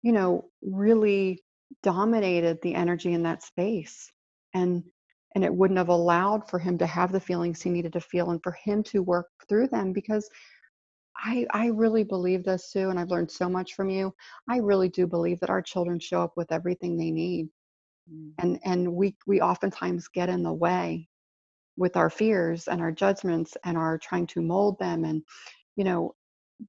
you 0.03 0.11
know 0.11 0.45
really 0.61 1.43
dominated 1.83 2.59
the 2.61 2.75
energy 2.75 3.13
in 3.13 3.23
that 3.23 3.43
space 3.43 4.11
and 4.53 4.83
and 5.35 5.43
it 5.43 5.53
wouldn't 5.53 5.79
have 5.79 5.89
allowed 5.89 6.47
for 6.49 6.59
him 6.59 6.77
to 6.77 6.85
have 6.85 7.11
the 7.11 7.19
feelings 7.19 7.61
he 7.61 7.69
needed 7.69 7.93
to 7.93 8.01
feel 8.01 8.31
and 8.31 8.41
for 8.43 8.55
him 8.63 8.83
to 8.83 9.01
work 9.03 9.27
through 9.49 9.67
them 9.67 9.93
because 9.93 10.29
i 11.17 11.45
i 11.53 11.67
really 11.67 12.03
believe 12.03 12.43
this 12.43 12.71
sue 12.71 12.89
and 12.89 12.99
i've 12.99 13.09
learned 13.11 13.31
so 13.31 13.49
much 13.49 13.73
from 13.73 13.89
you 13.89 14.13
i 14.49 14.57
really 14.57 14.89
do 14.89 15.07
believe 15.07 15.39
that 15.39 15.49
our 15.49 15.61
children 15.61 15.99
show 15.99 16.21
up 16.21 16.33
with 16.37 16.51
everything 16.51 16.97
they 16.97 17.11
need 17.11 17.47
Mm. 18.11 18.33
and 18.39 18.59
and 18.65 18.93
we 18.93 19.15
we 19.27 19.39
oftentimes 19.41 20.09
get 20.09 20.29
in 20.29 20.43
the 20.43 20.53
way 20.53 21.07
with 21.77 21.97
our 21.97 22.09
fears 22.09 22.67
and 22.67 22.81
our 22.81 22.91
judgments 22.91 23.57
and 23.65 23.77
our 23.77 23.97
trying 23.97 24.27
to 24.27 24.41
mold 24.41 24.77
them 24.79 25.05
and 25.05 25.23
you 25.75 25.83
know 25.83 26.13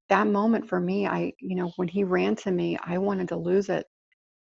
that 0.09 0.27
moment 0.27 0.67
for 0.67 0.79
me 0.79 1.07
i 1.07 1.31
you 1.39 1.55
know 1.55 1.71
when 1.77 1.87
he 1.87 2.03
ran 2.03 2.35
to 2.35 2.51
me 2.51 2.77
i 2.85 2.97
wanted 2.97 3.29
to 3.29 3.35
lose 3.37 3.69
it 3.69 3.85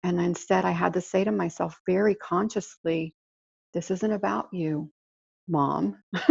and 0.04 0.20
instead 0.20 0.64
i 0.64 0.70
had 0.72 0.92
to 0.94 1.00
say 1.00 1.24
to 1.24 1.32
myself 1.32 1.78
very 1.86 2.14
consciously 2.16 3.14
this 3.74 3.90
isn't 3.90 4.12
about 4.12 4.48
you 4.52 4.90
mom. 5.48 5.96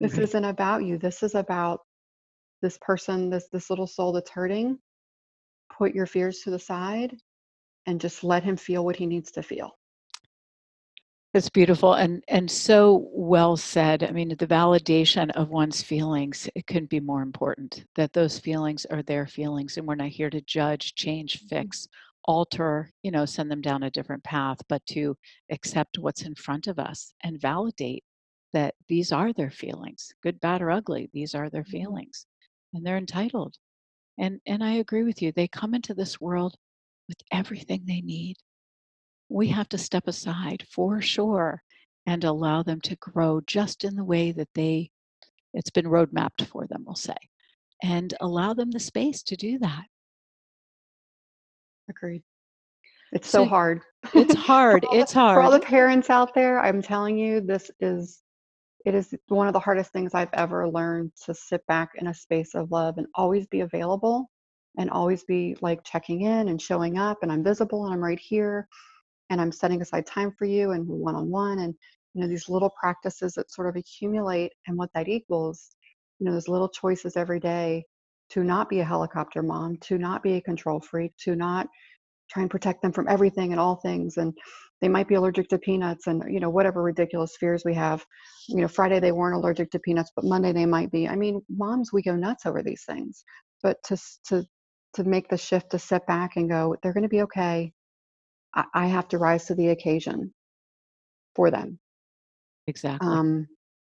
This 0.00 0.18
Right. 0.18 0.18
isn't 0.18 0.44
about 0.44 0.84
you. 0.84 0.98
This 0.98 1.22
is 1.22 1.34
about 1.34 1.80
this 2.62 2.78
person 2.82 3.30
this 3.30 3.48
this 3.52 3.70
little 3.70 3.86
soul 3.86 4.12
that's 4.12 4.30
hurting. 4.30 4.78
Put 5.78 5.94
your 5.94 6.06
fears 6.06 6.40
to 6.40 6.50
the 6.50 6.58
side 6.58 7.16
and 7.86 8.00
just 8.00 8.24
let 8.24 8.44
him 8.44 8.56
feel 8.56 8.84
what 8.84 8.96
he 8.96 9.06
needs 9.06 9.32
to 9.32 9.42
feel 9.42 9.70
It's 11.34 11.50
beautiful 11.50 11.92
and 11.94 12.24
and 12.28 12.50
so 12.50 13.08
well 13.12 13.56
said. 13.58 14.02
I 14.02 14.12
mean, 14.12 14.30
the 14.30 14.46
validation 14.46 15.30
of 15.32 15.50
one's 15.50 15.82
feelings 15.82 16.48
it 16.54 16.66
couldn't 16.66 16.88
be 16.90 17.00
more 17.00 17.20
important. 17.22 17.84
That 17.96 18.12
those 18.14 18.38
feelings 18.38 18.86
are 18.86 19.02
their 19.02 19.26
feelings, 19.26 19.76
and 19.76 19.86
we're 19.86 19.94
not 19.94 20.08
here 20.08 20.30
to 20.30 20.40
judge, 20.40 20.94
change, 20.94 21.40
fix, 21.48 21.86
alter, 22.24 22.90
you 23.02 23.10
know, 23.10 23.26
send 23.26 23.50
them 23.50 23.60
down 23.60 23.82
a 23.82 23.90
different 23.90 24.24
path, 24.24 24.58
but 24.70 24.84
to 24.86 25.16
accept 25.50 25.98
what's 25.98 26.22
in 26.22 26.34
front 26.34 26.66
of 26.66 26.78
us 26.78 27.12
and 27.22 27.38
validate 27.40 28.04
that 28.54 28.74
these 28.88 29.12
are 29.12 29.32
their 29.34 29.50
feelings, 29.50 30.14
good, 30.22 30.40
bad, 30.40 30.62
or 30.62 30.70
ugly. 30.70 31.10
These 31.12 31.34
are 31.34 31.50
their 31.50 31.64
Mhm. 31.64 31.70
feelings, 31.70 32.26
and 32.72 32.86
they're 32.86 32.96
entitled. 32.98 33.56
And 34.18 34.40
and 34.46 34.64
I 34.64 34.74
agree 34.74 35.04
with 35.04 35.22
you. 35.22 35.32
They 35.32 35.48
come 35.48 35.74
into 35.74 35.94
this 35.94 36.20
world 36.20 36.56
with 37.08 37.18
everything 37.32 37.84
they 37.86 38.00
need 38.02 38.36
we 39.32 39.48
have 39.48 39.68
to 39.70 39.78
step 39.78 40.08
aside 40.08 40.64
for 40.70 41.00
sure 41.00 41.62
and 42.06 42.24
allow 42.24 42.62
them 42.62 42.80
to 42.80 42.96
grow 42.96 43.40
just 43.46 43.84
in 43.84 43.94
the 43.96 44.04
way 44.04 44.32
that 44.32 44.48
they 44.54 44.90
it's 45.54 45.70
been 45.70 45.88
road 45.88 46.12
mapped 46.12 46.42
for 46.46 46.66
them 46.66 46.82
we'll 46.86 46.94
say 46.94 47.16
and 47.82 48.14
allow 48.20 48.54
them 48.54 48.70
the 48.70 48.80
space 48.80 49.22
to 49.24 49.36
do 49.36 49.58
that. 49.58 49.84
Agreed. 51.90 52.22
It's 53.12 53.28
so 53.28 53.44
So 53.44 53.48
hard. 53.50 53.82
it's 54.14 54.34
hard 54.36 54.82
for 54.82 54.88
all 54.88 54.94
the- 54.94 55.00
it's 55.02 55.12
for 55.12 55.42
all 55.42 55.50
the 55.50 55.60
parents 55.60 56.10
out 56.10 56.34
there 56.34 56.60
i'm 56.60 56.82
telling 56.82 57.16
you 57.18 57.40
this 57.40 57.70
is 57.80 58.20
it 58.84 58.94
is 58.94 59.14
one 59.28 59.46
of 59.46 59.52
the 59.52 59.60
hardest 59.60 59.92
things 59.92 60.12
i've 60.14 60.32
ever 60.32 60.68
learned 60.68 61.12
to 61.24 61.34
sit 61.34 61.64
back 61.66 61.90
in 61.96 62.08
a 62.08 62.14
space 62.14 62.54
of 62.54 62.70
love 62.72 62.98
and 62.98 63.06
always 63.14 63.46
be 63.46 63.60
available 63.60 64.28
and 64.78 64.90
always 64.90 65.22
be 65.24 65.56
like 65.60 65.84
checking 65.84 66.22
in 66.22 66.48
and 66.48 66.60
showing 66.60 66.98
up 66.98 67.18
and 67.22 67.30
i'm 67.30 67.44
visible 67.44 67.84
and 67.84 67.94
i'm 67.94 68.02
right 68.02 68.18
here 68.18 68.66
and 69.30 69.40
i'm 69.40 69.52
setting 69.52 69.82
aside 69.82 70.06
time 70.06 70.32
for 70.38 70.44
you 70.44 70.72
and 70.72 70.86
one-on-one 70.86 71.60
and 71.60 71.74
you 72.14 72.22
know 72.22 72.28
these 72.28 72.48
little 72.48 72.70
practices 72.80 73.32
that 73.34 73.50
sort 73.50 73.68
of 73.68 73.76
accumulate 73.76 74.52
and 74.66 74.76
what 74.76 74.90
that 74.94 75.08
equals 75.08 75.70
you 76.18 76.26
know 76.26 76.32
those 76.32 76.48
little 76.48 76.68
choices 76.68 77.16
every 77.16 77.40
day 77.40 77.84
to 78.30 78.44
not 78.44 78.68
be 78.68 78.80
a 78.80 78.84
helicopter 78.84 79.42
mom 79.42 79.76
to 79.78 79.98
not 79.98 80.22
be 80.22 80.34
a 80.34 80.40
control 80.40 80.80
freak 80.80 81.12
to 81.18 81.34
not 81.34 81.66
try 82.30 82.42
and 82.42 82.50
protect 82.50 82.82
them 82.82 82.92
from 82.92 83.08
everything 83.08 83.52
and 83.52 83.60
all 83.60 83.76
things 83.76 84.16
and 84.16 84.32
they 84.80 84.88
might 84.88 85.06
be 85.06 85.14
allergic 85.14 85.48
to 85.48 85.58
peanuts 85.58 86.06
and 86.08 86.22
you 86.28 86.40
know 86.40 86.50
whatever 86.50 86.82
ridiculous 86.82 87.36
fears 87.38 87.62
we 87.64 87.74
have. 87.74 88.04
You 88.48 88.62
know 88.62 88.68
friday 88.68 89.00
they 89.00 89.12
weren't 89.12 89.36
allergic 89.36 89.70
to 89.70 89.78
peanuts 89.78 90.10
but 90.14 90.24
monday 90.24 90.52
they 90.52 90.66
might 90.66 90.90
be. 90.90 91.08
I 91.08 91.16
mean 91.16 91.40
moms 91.48 91.92
we 91.92 92.02
go 92.02 92.16
nuts 92.16 92.46
over 92.46 92.62
these 92.62 92.84
things 92.84 93.24
but 93.62 93.76
to 93.84 93.96
to 94.28 94.44
to 94.94 95.04
make 95.04 95.28
the 95.28 95.38
shift 95.38 95.70
to 95.70 95.78
sit 95.78 96.06
back 96.06 96.32
and 96.36 96.50
go 96.50 96.76
they're 96.82 96.92
going 96.92 97.02
to 97.02 97.08
be 97.08 97.22
okay 97.22 97.72
I, 98.54 98.86
have 98.86 99.08
to 99.08 99.18
rise 99.18 99.46
to 99.46 99.54
the 99.54 99.68
occasion 99.68 100.32
for 101.34 101.50
them 101.50 101.78
exactly 102.66 103.08
um 103.08 103.48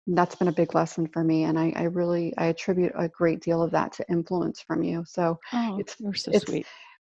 that's 0.08 0.36
been 0.36 0.48
a 0.48 0.54
big 0.54 0.74
lesson 0.76 1.08
for 1.08 1.24
me 1.24 1.44
and 1.44 1.58
I, 1.60 1.74
I 1.76 1.84
really 1.84 2.34
i 2.38 2.46
attribute 2.48 2.92
a 2.96 3.08
great 3.08 3.42
deal 3.42 3.62
of 3.62 3.72
that 3.72 3.94
to 3.94 4.06
influence 4.10 4.62
from 4.62 4.84
you 4.84 5.04
so 5.08 5.40
oh 5.54 5.80
it's- 5.80 5.96
you're 6.00 6.14
so 6.14 6.32
it's 6.32 6.46
sweet 6.46 6.66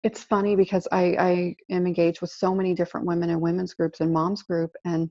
it's 0.04 0.25
funny 0.25 0.56
because 0.56 0.88
I, 0.90 1.16
I 1.16 1.56
am 1.70 1.87
engaged 1.87 2.22
with 2.22 2.30
so 2.30 2.56
many 2.56 2.75
different 2.75 3.06
women 3.06 3.30
and 3.30 3.40
women's 3.40 3.72
groups 3.72 4.00
and 4.00 4.12
moms 4.12 4.42
group 4.42 4.72
and 4.84 5.08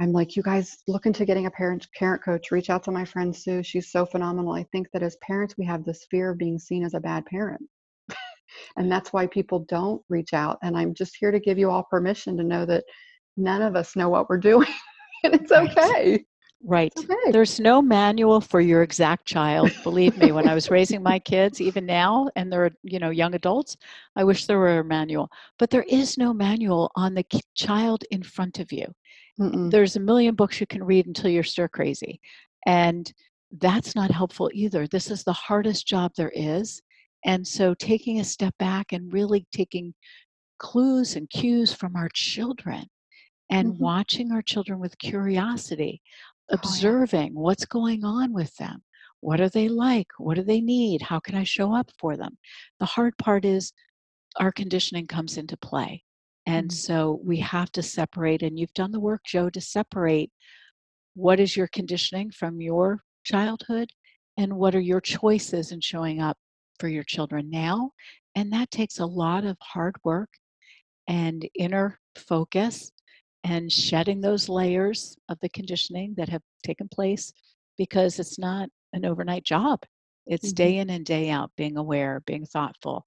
I'm 0.00 0.12
like, 0.12 0.36
you 0.36 0.42
guys 0.42 0.78
look 0.88 1.06
into 1.06 1.24
getting 1.24 1.46
a 1.46 1.50
parent 1.50 1.86
parent 1.94 2.24
coach. 2.24 2.50
Reach 2.50 2.70
out 2.70 2.82
to 2.84 2.90
my 2.90 3.04
friend 3.04 3.34
Sue. 3.34 3.62
She's 3.62 3.92
so 3.92 4.04
phenomenal. 4.06 4.52
I 4.52 4.64
think 4.64 4.90
that 4.92 5.02
as 5.02 5.16
parents, 5.16 5.56
we 5.56 5.64
have 5.66 5.84
this 5.84 6.06
fear 6.10 6.30
of 6.30 6.38
being 6.38 6.58
seen 6.58 6.84
as 6.84 6.94
a 6.94 7.00
bad 7.00 7.24
parent. 7.26 7.62
And 8.76 8.90
that's 8.90 9.12
why 9.12 9.26
people 9.26 9.60
don't 9.68 10.02
reach 10.08 10.32
out. 10.32 10.58
And 10.62 10.76
I'm 10.76 10.94
just 10.94 11.16
here 11.18 11.30
to 11.30 11.40
give 11.40 11.58
you 11.58 11.70
all 11.70 11.84
permission 11.84 12.36
to 12.36 12.44
know 12.44 12.64
that 12.66 12.84
none 13.36 13.62
of 13.62 13.76
us 13.76 13.96
know 13.96 14.08
what 14.08 14.28
we're 14.28 14.38
doing. 14.38 14.68
and 15.24 15.34
it's 15.34 15.52
okay. 15.52 16.24
Right. 16.64 16.92
Okay. 16.96 17.32
There's 17.32 17.58
no 17.58 17.82
manual 17.82 18.40
for 18.40 18.60
your 18.60 18.82
exact 18.82 19.26
child. 19.26 19.72
Believe 19.82 20.16
me, 20.16 20.30
when 20.30 20.48
I 20.48 20.54
was 20.54 20.70
raising 20.70 21.02
my 21.02 21.18
kids, 21.18 21.60
even 21.60 21.84
now, 21.84 22.28
and 22.36 22.52
they're 22.52 22.70
you 22.84 23.00
know 23.00 23.10
young 23.10 23.34
adults, 23.34 23.76
I 24.14 24.22
wish 24.22 24.46
there 24.46 24.58
were 24.58 24.78
a 24.78 24.84
manual. 24.84 25.28
But 25.58 25.70
there 25.70 25.84
is 25.88 26.16
no 26.16 26.32
manual 26.32 26.92
on 26.94 27.14
the 27.14 27.24
child 27.56 28.04
in 28.12 28.22
front 28.22 28.60
of 28.60 28.70
you. 28.70 28.86
Mm-mm. 29.40 29.72
There's 29.72 29.96
a 29.96 30.00
million 30.00 30.36
books 30.36 30.60
you 30.60 30.66
can 30.68 30.84
read 30.84 31.06
until 31.06 31.30
you're 31.30 31.42
stir 31.42 31.66
crazy, 31.66 32.20
and 32.64 33.12
that's 33.58 33.96
not 33.96 34.12
helpful 34.12 34.48
either. 34.54 34.86
This 34.86 35.10
is 35.10 35.24
the 35.24 35.32
hardest 35.32 35.88
job 35.88 36.12
there 36.16 36.32
is, 36.32 36.80
and 37.24 37.46
so 37.46 37.74
taking 37.74 38.20
a 38.20 38.24
step 38.24 38.54
back 38.58 38.92
and 38.92 39.12
really 39.12 39.46
taking 39.52 39.94
clues 40.58 41.16
and 41.16 41.28
cues 41.30 41.72
from 41.72 41.96
our 41.96 42.08
children 42.14 42.86
and 43.50 43.74
mm-hmm. 43.74 43.82
watching 43.82 44.32
our 44.32 44.42
children 44.42 44.78
with 44.78 44.98
curiosity 44.98 46.00
observing 46.50 47.32
oh, 47.36 47.40
yeah. 47.40 47.44
what's 47.44 47.64
going 47.64 48.04
on 48.04 48.32
with 48.32 48.54
them. 48.56 48.82
What 49.20 49.40
are 49.40 49.48
they 49.48 49.68
like? 49.68 50.08
What 50.18 50.34
do 50.34 50.42
they 50.42 50.60
need? 50.60 51.02
How 51.02 51.20
can 51.20 51.34
I 51.34 51.44
show 51.44 51.74
up 51.74 51.90
for 51.98 52.16
them? 52.16 52.36
The 52.80 52.86
hard 52.86 53.16
part 53.18 53.44
is 53.44 53.72
our 54.40 54.50
conditioning 54.50 55.06
comes 55.06 55.36
into 55.36 55.56
play. 55.56 56.02
And 56.46 56.68
mm-hmm. 56.68 56.74
so 56.74 57.20
we 57.24 57.38
have 57.38 57.70
to 57.72 57.82
separate, 57.82 58.42
and 58.42 58.58
you've 58.58 58.74
done 58.74 58.90
the 58.90 59.00
work, 59.00 59.22
Joe, 59.24 59.48
to 59.50 59.60
separate 59.60 60.30
what 61.14 61.38
is 61.38 61.56
your 61.56 61.68
conditioning 61.68 62.30
from 62.30 62.60
your 62.60 63.04
childhood 63.22 63.90
and 64.36 64.54
what 64.54 64.74
are 64.74 64.80
your 64.80 65.00
choices 65.00 65.70
in 65.70 65.80
showing 65.80 66.20
up 66.20 66.36
for 66.78 66.88
your 66.88 67.04
children 67.04 67.50
now. 67.50 67.92
And 68.34 68.52
that 68.52 68.70
takes 68.70 68.98
a 68.98 69.06
lot 69.06 69.44
of 69.44 69.56
hard 69.60 69.96
work 70.04 70.30
and 71.08 71.48
inner 71.54 71.98
focus 72.16 72.90
and 73.44 73.70
shedding 73.70 74.20
those 74.20 74.48
layers 74.48 75.16
of 75.28 75.38
the 75.42 75.48
conditioning 75.50 76.14
that 76.16 76.28
have 76.28 76.42
taken 76.64 76.88
place 76.88 77.32
because 77.76 78.18
it's 78.18 78.38
not 78.38 78.68
an 78.92 79.04
overnight 79.04 79.44
job. 79.44 79.80
It's 80.26 80.48
mm-hmm. 80.48 80.54
day 80.54 80.76
in 80.78 80.90
and 80.90 81.04
day 81.04 81.30
out, 81.30 81.50
being 81.56 81.76
aware, 81.76 82.22
being 82.26 82.46
thoughtful, 82.46 83.04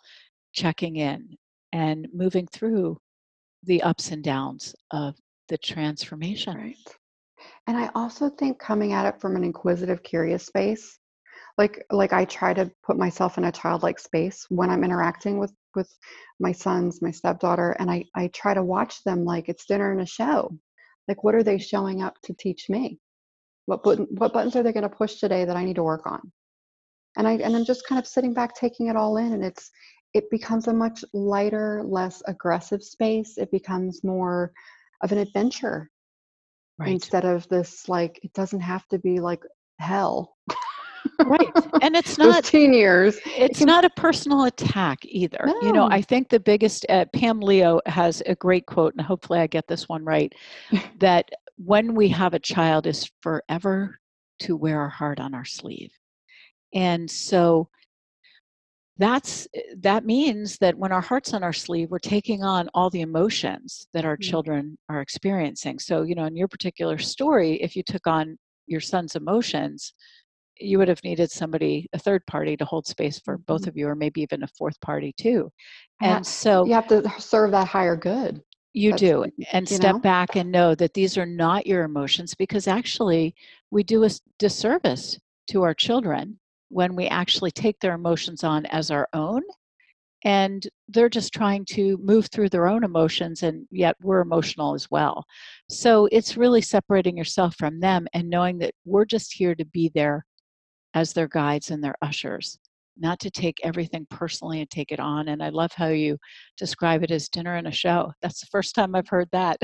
checking 0.53 0.97
in, 0.97 1.29
and 1.71 2.07
moving 2.13 2.47
through 2.47 2.97
the 3.63 3.81
ups 3.83 4.11
and 4.11 4.23
downs 4.23 4.75
of 4.91 5.15
the 5.47 5.57
transformation. 5.57 6.57
Right. 6.57 6.75
And 7.67 7.77
I 7.77 7.89
also 7.95 8.29
think 8.29 8.59
coming 8.59 8.93
at 8.93 9.05
it 9.05 9.19
from 9.19 9.35
an 9.35 9.43
inquisitive, 9.43 10.03
curious 10.03 10.45
space, 10.45 10.99
like 11.57 11.85
like 11.89 12.13
I 12.13 12.25
try 12.25 12.53
to 12.53 12.71
put 12.83 12.97
myself 12.97 13.37
in 13.37 13.45
a 13.45 13.51
childlike 13.51 13.99
space 13.99 14.45
when 14.49 14.69
I'm 14.69 14.83
interacting 14.83 15.37
with 15.37 15.53
with 15.75 15.89
my 16.39 16.51
sons, 16.51 17.01
my 17.01 17.11
stepdaughter, 17.11 17.71
and 17.71 17.89
I, 17.91 18.05
I 18.15 18.27
try 18.27 18.53
to 18.53 18.63
watch 18.63 19.03
them 19.03 19.25
like 19.25 19.49
it's 19.49 19.65
dinner 19.65 19.91
and 19.91 20.01
a 20.01 20.05
show. 20.05 20.57
Like, 21.07 21.23
what 21.23 21.35
are 21.35 21.43
they 21.43 21.57
showing 21.57 22.01
up 22.01 22.15
to 22.23 22.33
teach 22.33 22.69
me? 22.69 22.99
What 23.65 23.83
button, 23.83 24.07
what 24.11 24.33
buttons 24.33 24.55
are 24.55 24.63
they 24.63 24.73
going 24.73 24.89
to 24.89 24.95
push 24.95 25.15
today 25.15 25.45
that 25.45 25.55
I 25.55 25.65
need 25.65 25.75
to 25.75 25.83
work 25.83 26.05
on? 26.05 26.31
And 27.17 27.27
I 27.27 27.33
and 27.33 27.55
I'm 27.55 27.65
just 27.65 27.87
kind 27.87 27.99
of 27.99 28.07
sitting 28.07 28.33
back, 28.33 28.53
taking 28.55 28.87
it 28.87 28.95
all 28.95 29.17
in, 29.17 29.33
and 29.33 29.43
it's 29.43 29.69
it 30.13 30.29
becomes 30.29 30.67
a 30.67 30.73
much 30.73 31.03
lighter, 31.13 31.83
less 31.85 32.21
aggressive 32.27 32.83
space. 32.83 33.37
It 33.37 33.51
becomes 33.51 34.03
more 34.03 34.51
of 35.03 35.11
an 35.11 35.17
adventure 35.17 35.89
right. 36.79 36.89
instead 36.89 37.25
of 37.25 37.47
this 37.49 37.87
like 37.89 38.19
it 38.23 38.33
doesn't 38.33 38.61
have 38.61 38.87
to 38.87 38.99
be 38.99 39.19
like 39.19 39.41
hell 39.79 40.35
right 41.25 41.49
and 41.81 41.95
it's 41.95 42.17
not 42.19 42.43
teen 42.43 42.73
years 42.73 43.17
it's 43.25 43.61
not 43.61 43.85
a 43.85 43.89
personal 43.91 44.45
attack 44.45 44.99
either 45.03 45.39
no. 45.45 45.61
you 45.61 45.71
know 45.71 45.87
i 45.89 46.01
think 46.01 46.29
the 46.29 46.39
biggest 46.39 46.85
uh, 46.89 47.05
pam 47.13 47.39
leo 47.39 47.79
has 47.85 48.21
a 48.25 48.35
great 48.35 48.65
quote 48.65 48.93
and 48.95 49.05
hopefully 49.05 49.39
i 49.39 49.47
get 49.47 49.67
this 49.67 49.87
one 49.87 50.03
right 50.03 50.33
that 50.99 51.29
when 51.57 51.95
we 51.95 52.09
have 52.09 52.33
a 52.33 52.39
child 52.39 52.85
is 52.85 53.09
forever 53.21 53.97
to 54.39 54.55
wear 54.55 54.79
our 54.79 54.89
heart 54.89 55.19
on 55.19 55.33
our 55.33 55.45
sleeve 55.45 55.91
and 56.73 57.09
so 57.09 57.69
that's 58.97 59.47
that 59.77 60.05
means 60.05 60.57
that 60.59 60.77
when 60.77 60.91
our 60.91 61.01
heart's 61.01 61.33
on 61.33 61.43
our 61.43 61.53
sleeve 61.53 61.91
we're 61.91 61.99
taking 61.99 62.43
on 62.43 62.69
all 62.73 62.89
the 62.89 63.01
emotions 63.01 63.87
that 63.93 64.05
our 64.05 64.15
mm-hmm. 64.15 64.29
children 64.29 64.77
are 64.89 65.01
experiencing 65.01 65.79
so 65.79 66.03
you 66.03 66.15
know 66.15 66.25
in 66.25 66.35
your 66.35 66.47
particular 66.47 66.97
story 66.97 67.61
if 67.61 67.75
you 67.75 67.83
took 67.83 68.07
on 68.07 68.37
your 68.67 68.81
son's 68.81 69.15
emotions 69.15 69.93
you 70.59 70.77
would 70.77 70.87
have 70.87 71.03
needed 71.03 71.31
somebody 71.31 71.87
a 71.93 71.99
third 71.99 72.25
party 72.27 72.55
to 72.57 72.65
hold 72.65 72.87
space 72.87 73.19
for 73.19 73.37
both 73.37 73.61
mm-hmm. 73.61 73.69
of 73.69 73.77
you 73.77 73.87
or 73.87 73.95
maybe 73.95 74.21
even 74.21 74.43
a 74.43 74.47
fourth 74.47 74.79
party 74.81 75.13
too 75.17 75.51
and 76.01 76.25
so 76.25 76.65
you 76.65 76.73
have 76.73 76.87
to 76.87 77.03
serve 77.19 77.51
that 77.51 77.67
higher 77.67 77.95
good 77.95 78.41
you 78.73 78.91
That's, 78.91 79.01
do 79.01 79.25
and 79.53 79.67
step 79.67 79.95
know? 79.95 79.99
back 79.99 80.35
and 80.35 80.51
know 80.51 80.75
that 80.75 80.93
these 80.93 81.17
are 81.17 81.25
not 81.25 81.65
your 81.65 81.83
emotions 81.83 82.35
because 82.35 82.67
actually 82.67 83.33
we 83.71 83.83
do 83.83 84.03
a 84.03 84.09
disservice 84.37 85.17
to 85.49 85.63
our 85.63 85.73
children 85.73 86.39
when 86.69 86.95
we 86.95 87.07
actually 87.07 87.51
take 87.51 87.79
their 87.79 87.93
emotions 87.93 88.43
on 88.43 88.65
as 88.65 88.91
our 88.91 89.07
own 89.13 89.41
and 90.25 90.67
they're 90.89 91.07
just 91.07 91.33
trying 91.33 91.63
to 91.65 91.97
move 92.01 92.27
through 92.27 92.49
their 92.49 92.67
own 92.67 92.83
emotions 92.83 93.43
and 93.43 93.65
yet 93.71 93.95
we're 94.01 94.19
emotional 94.19 94.73
as 94.73 94.91
well 94.91 95.23
so 95.69 96.09
it's 96.11 96.35
really 96.35 96.61
separating 96.61 97.15
yourself 97.15 97.55
from 97.55 97.79
them 97.79 98.07
and 98.13 98.29
knowing 98.29 98.57
that 98.57 98.73
we're 98.83 99.05
just 99.05 99.31
here 99.31 99.55
to 99.55 99.65
be 99.65 99.89
there 99.95 100.25
as 100.95 101.13
their 101.13 101.27
guides 101.27 101.69
and 101.69 101.83
their 101.83 101.95
ushers 102.01 102.57
not 102.97 103.19
to 103.19 103.29
take 103.29 103.59
everything 103.63 104.07
personally 104.09 104.61
and 104.61 104.69
take 104.69 104.91
it 104.91 104.99
on 104.99 105.27
and 105.27 105.43
i 105.43 105.49
love 105.49 105.71
how 105.73 105.87
you 105.87 106.17
describe 106.57 107.03
it 107.03 107.11
as 107.11 107.29
dinner 107.29 107.55
and 107.55 107.67
a 107.67 107.71
show. 107.71 108.11
That's 108.21 108.39
the 108.39 108.47
first 108.47 108.75
time 108.75 108.95
i've 108.95 109.07
heard 109.07 109.29
that. 109.31 109.57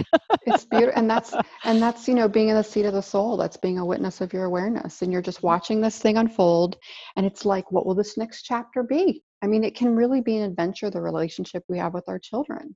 It's 0.46 0.66
beautiful 0.66 1.00
and 1.00 1.10
that's 1.10 1.34
and 1.64 1.82
that's 1.82 2.08
you 2.08 2.16
know 2.16 2.28
being 2.28 2.50
in 2.50 2.56
the 2.56 2.64
seat 2.64 2.86
of 2.86 2.94
the 2.94 3.02
soul 3.02 3.38
that's 3.38 3.58
being 3.58 3.80
a 3.80 3.86
witness 3.86 4.22
of 4.22 4.34
your 4.34 4.46
awareness 4.46 5.02
and 5.02 5.12
you're 5.12 5.22
just 5.22 5.40
mm. 5.40 5.44
watching 5.44 5.82
this 5.82 6.00
thing 6.00 6.18
unfold 6.18 6.78
and 7.16 7.26
it's 7.26 7.46
like 7.46 7.72
what 7.72 7.86
will 7.86 7.96
this 7.96 8.18
next 8.18 8.44
chapter 8.44 8.84
be? 8.84 9.24
I 9.42 9.48
mean 9.48 9.64
it 9.64 9.76
can 9.76 9.96
really 9.96 10.22
be 10.22 10.38
an 10.38 10.44
adventure 10.44 10.90
the 10.90 11.02
relationship 11.02 11.64
we 11.70 11.78
have 11.78 11.94
with 11.94 12.08
our 12.10 12.20
children 12.20 12.76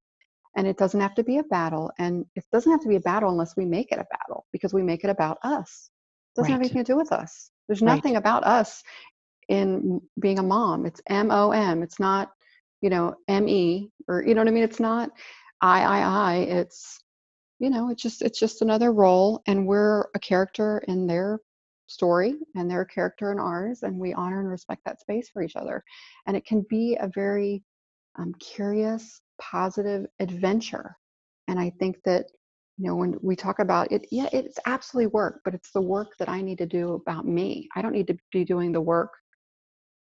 and 0.55 0.65
it 0.67 0.77
doesn't 0.77 1.01
have 1.01 1.15
to 1.15 1.23
be 1.23 1.39
a 1.39 1.43
battle 1.43 1.91
and 1.99 2.25
it 2.35 2.45
doesn't 2.51 2.71
have 2.71 2.81
to 2.81 2.87
be 2.89 2.95
a 2.95 3.01
battle 3.01 3.29
unless 3.29 3.57
we 3.57 3.65
make 3.65 3.91
it 3.91 3.99
a 3.99 4.05
battle 4.09 4.45
because 4.53 4.73
we 4.73 4.81
make 4.81 5.03
it 5.03 5.09
about 5.09 5.37
us. 5.43 5.89
It 6.33 6.39
doesn't 6.39 6.51
right. 6.51 6.53
have 6.53 6.61
anything 6.61 6.83
to 6.83 6.93
do 6.93 6.97
with 6.97 7.11
us 7.11 7.51
there's 7.67 7.82
nothing 7.82 8.13
right. 8.13 8.19
about 8.19 8.43
us 8.43 8.84
in 9.47 10.01
being 10.19 10.39
a 10.39 10.43
mom. 10.43 10.86
It's 10.86 11.01
M 11.08 11.32
O 11.32 11.51
M. 11.51 11.84
It's 11.84 11.99
not, 11.99 12.32
you 12.82 12.89
know, 12.89 13.15
M 13.28 13.47
E 13.47 13.91
or 14.08 14.23
you 14.23 14.34
know 14.34 14.41
what 14.41 14.47
I 14.47 14.51
mean. 14.51 14.63
It's 14.63 14.80
not 14.80 15.12
I 15.62 15.82
I 15.82 15.99
I. 16.01 16.36
It's 16.36 16.99
you 17.60 17.69
know, 17.69 17.89
it's 17.89 18.01
just 18.01 18.21
it's 18.21 18.39
just 18.39 18.62
another 18.62 18.91
role, 18.91 19.41
and 19.47 19.65
we're 19.65 20.06
a 20.13 20.19
character 20.19 20.84
in 20.88 21.08
their 21.08 21.39
story, 21.88 22.36
and 22.56 22.69
they're 22.69 22.82
a 22.82 22.88
character 22.88 23.32
in 23.32 23.39
ours, 23.39 23.84
and 23.84 23.97
we 23.97 24.13
honor 24.13 24.39
and 24.39 24.49
respect 24.49 24.82
that 24.86 24.99
space 24.99 25.30
for 25.30 25.41
each 25.41 25.56
other, 25.56 25.84
and 26.28 26.36
it 26.36 26.45
can 26.45 26.65
be 26.69 26.97
a 26.99 27.10
very 27.13 27.63
um, 28.17 28.34
curious, 28.39 29.21
positive 29.39 30.06
adventure. 30.19 30.97
And 31.47 31.60
I 31.60 31.71
think 31.80 31.97
that 32.06 32.25
you 32.77 32.88
know 32.88 32.95
when 32.95 33.17
we 33.21 33.35
talk 33.35 33.59
about 33.59 33.91
it 33.91 34.05
yeah 34.11 34.27
it's 34.33 34.59
absolutely 34.65 35.07
work 35.07 35.41
but 35.45 35.53
it's 35.53 35.71
the 35.71 35.81
work 35.81 36.09
that 36.19 36.29
i 36.29 36.41
need 36.41 36.57
to 36.57 36.65
do 36.65 36.93
about 36.93 37.25
me. 37.25 37.67
I 37.75 37.81
don't 37.81 37.93
need 37.93 38.07
to 38.07 38.17
be 38.31 38.43
doing 38.43 38.71
the 38.71 38.81
work 38.81 39.11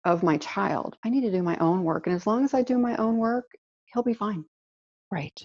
of 0.06 0.23
my 0.23 0.38
child. 0.38 0.95
I 1.03 1.10
need 1.10 1.21
to 1.21 1.32
do 1.32 1.43
my 1.43 1.58
own 1.58 1.84
work 1.84 2.08
and 2.08 2.15
as 2.15 2.27
long 2.27 2.43
as 2.43 2.53
i 2.53 2.62
do 2.62 2.77
my 2.77 2.95
own 2.97 3.17
work 3.17 3.45
he'll 3.93 4.03
be 4.03 4.13
fine. 4.13 4.43
Right. 5.12 5.39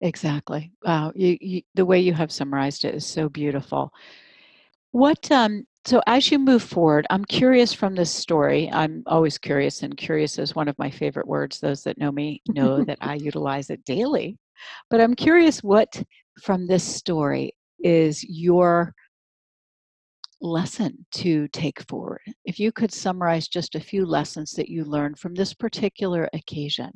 Exactly. 0.00 0.72
Wow 0.84 1.12
you, 1.14 1.36
you 1.40 1.62
the 1.74 1.84
way 1.84 2.00
you 2.00 2.14
have 2.14 2.32
summarized 2.32 2.84
it 2.84 2.94
is 2.94 3.06
so 3.06 3.28
beautiful. 3.28 3.92
What 4.92 5.30
um 5.30 5.66
so 5.86 6.00
as 6.06 6.30
you 6.30 6.38
move 6.38 6.62
forward 6.62 7.06
i'm 7.10 7.24
curious 7.24 7.72
from 7.72 7.94
this 7.94 8.10
story 8.10 8.70
i'm 8.72 9.02
always 9.06 9.36
curious 9.38 9.82
and 9.82 9.96
curious 9.96 10.38
is 10.38 10.54
one 10.54 10.68
of 10.68 10.78
my 10.78 10.90
favorite 10.90 11.26
words 11.26 11.60
those 11.60 11.82
that 11.82 11.98
know 11.98 12.10
me 12.10 12.40
know 12.48 12.82
that 12.86 12.98
i 13.00 13.14
utilize 13.14 13.70
it 13.70 13.84
daily 13.84 14.38
but 14.90 15.00
I'm 15.00 15.14
curious 15.14 15.60
what 15.60 16.02
from 16.42 16.66
this 16.66 16.84
story 16.84 17.52
is 17.80 18.24
your 18.24 18.94
lesson 20.40 21.06
to 21.12 21.48
take 21.48 21.80
forward. 21.88 22.20
If 22.44 22.58
you 22.58 22.72
could 22.72 22.92
summarize 22.92 23.48
just 23.48 23.74
a 23.74 23.80
few 23.80 24.04
lessons 24.04 24.52
that 24.52 24.68
you 24.68 24.84
learned 24.84 25.18
from 25.18 25.34
this 25.34 25.54
particular 25.54 26.28
occasion 26.32 26.90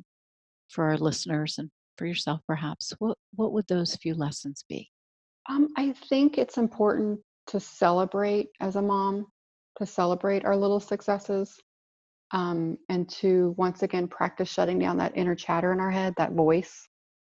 for 0.69 0.85
our 0.85 0.97
listeners 0.97 1.55
and 1.57 1.69
for 1.97 2.05
yourself 2.05 2.41
perhaps, 2.47 2.93
what, 2.99 3.17
what 3.35 3.51
would 3.53 3.67
those 3.67 3.95
few 3.95 4.13
lessons 4.13 4.63
be? 4.69 4.89
Um, 5.49 5.69
I 5.77 5.93
think 6.09 6.37
it's 6.37 6.57
important 6.57 7.19
to 7.47 7.59
celebrate 7.59 8.49
as 8.59 8.75
a 8.75 8.81
mom, 8.81 9.25
to 9.79 9.85
celebrate 9.85 10.45
our 10.45 10.55
little 10.55 10.79
successes, 10.79 11.55
um, 12.31 12.77
and 12.89 13.09
to 13.09 13.55
once 13.57 13.81
again 13.81 14.07
practice 14.07 14.49
shutting 14.49 14.77
down 14.77 14.97
that 14.97 15.17
inner 15.17 15.33
chatter 15.33 15.71
in 15.73 15.79
our 15.79 15.89
head, 15.89 16.13
that 16.17 16.33
voice 16.33 16.87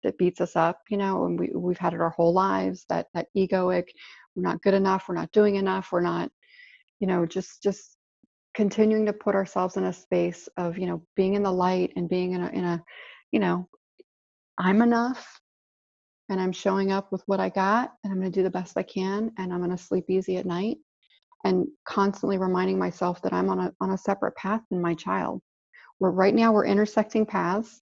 that 0.03 0.17
beats 0.17 0.41
us 0.41 0.55
up, 0.55 0.79
you 0.89 0.97
know, 0.97 1.25
and 1.25 1.39
we, 1.39 1.51
we've 1.53 1.77
had 1.77 1.93
it 1.93 2.01
our 2.01 2.09
whole 2.11 2.33
lives, 2.33 2.85
that 2.89 3.07
that 3.13 3.27
egoic, 3.37 3.85
we're 4.35 4.43
not 4.43 4.61
good 4.61 4.73
enough, 4.73 5.05
we're 5.07 5.15
not 5.15 5.31
doing 5.31 5.55
enough, 5.55 5.89
we're 5.91 6.01
not, 6.01 6.31
you 6.99 7.07
know, 7.07 7.25
just 7.25 7.63
just 7.63 7.97
continuing 8.53 9.05
to 9.05 9.13
put 9.13 9.35
ourselves 9.35 9.77
in 9.77 9.85
a 9.85 9.93
space 9.93 10.49
of, 10.57 10.77
you 10.77 10.87
know, 10.87 11.01
being 11.15 11.35
in 11.35 11.43
the 11.43 11.51
light 11.51 11.93
and 11.95 12.09
being 12.09 12.33
in 12.33 12.41
a 12.41 12.49
in 12.49 12.63
a, 12.63 12.83
you 13.31 13.39
know, 13.39 13.67
I'm 14.57 14.81
enough 14.81 15.39
and 16.29 16.39
I'm 16.39 16.51
showing 16.51 16.91
up 16.91 17.11
with 17.11 17.23
what 17.25 17.39
I 17.39 17.49
got 17.49 17.93
and 18.03 18.11
I'm 18.11 18.19
gonna 18.19 18.31
do 18.31 18.43
the 18.43 18.49
best 18.49 18.77
I 18.77 18.83
can 18.83 19.31
and 19.37 19.53
I'm 19.53 19.61
gonna 19.61 19.77
sleep 19.77 20.05
easy 20.09 20.37
at 20.37 20.45
night 20.45 20.77
and 21.43 21.67
constantly 21.85 22.37
reminding 22.37 22.77
myself 22.77 23.21
that 23.21 23.33
I'm 23.33 23.49
on 23.49 23.59
a 23.59 23.73
on 23.81 23.91
a 23.91 23.97
separate 23.97 24.35
path 24.35 24.61
than 24.69 24.81
my 24.81 24.93
child. 24.93 25.41
We're 25.99 26.11
right 26.11 26.33
now 26.33 26.51
we're 26.51 26.65
intersecting 26.65 27.25
paths 27.25 27.81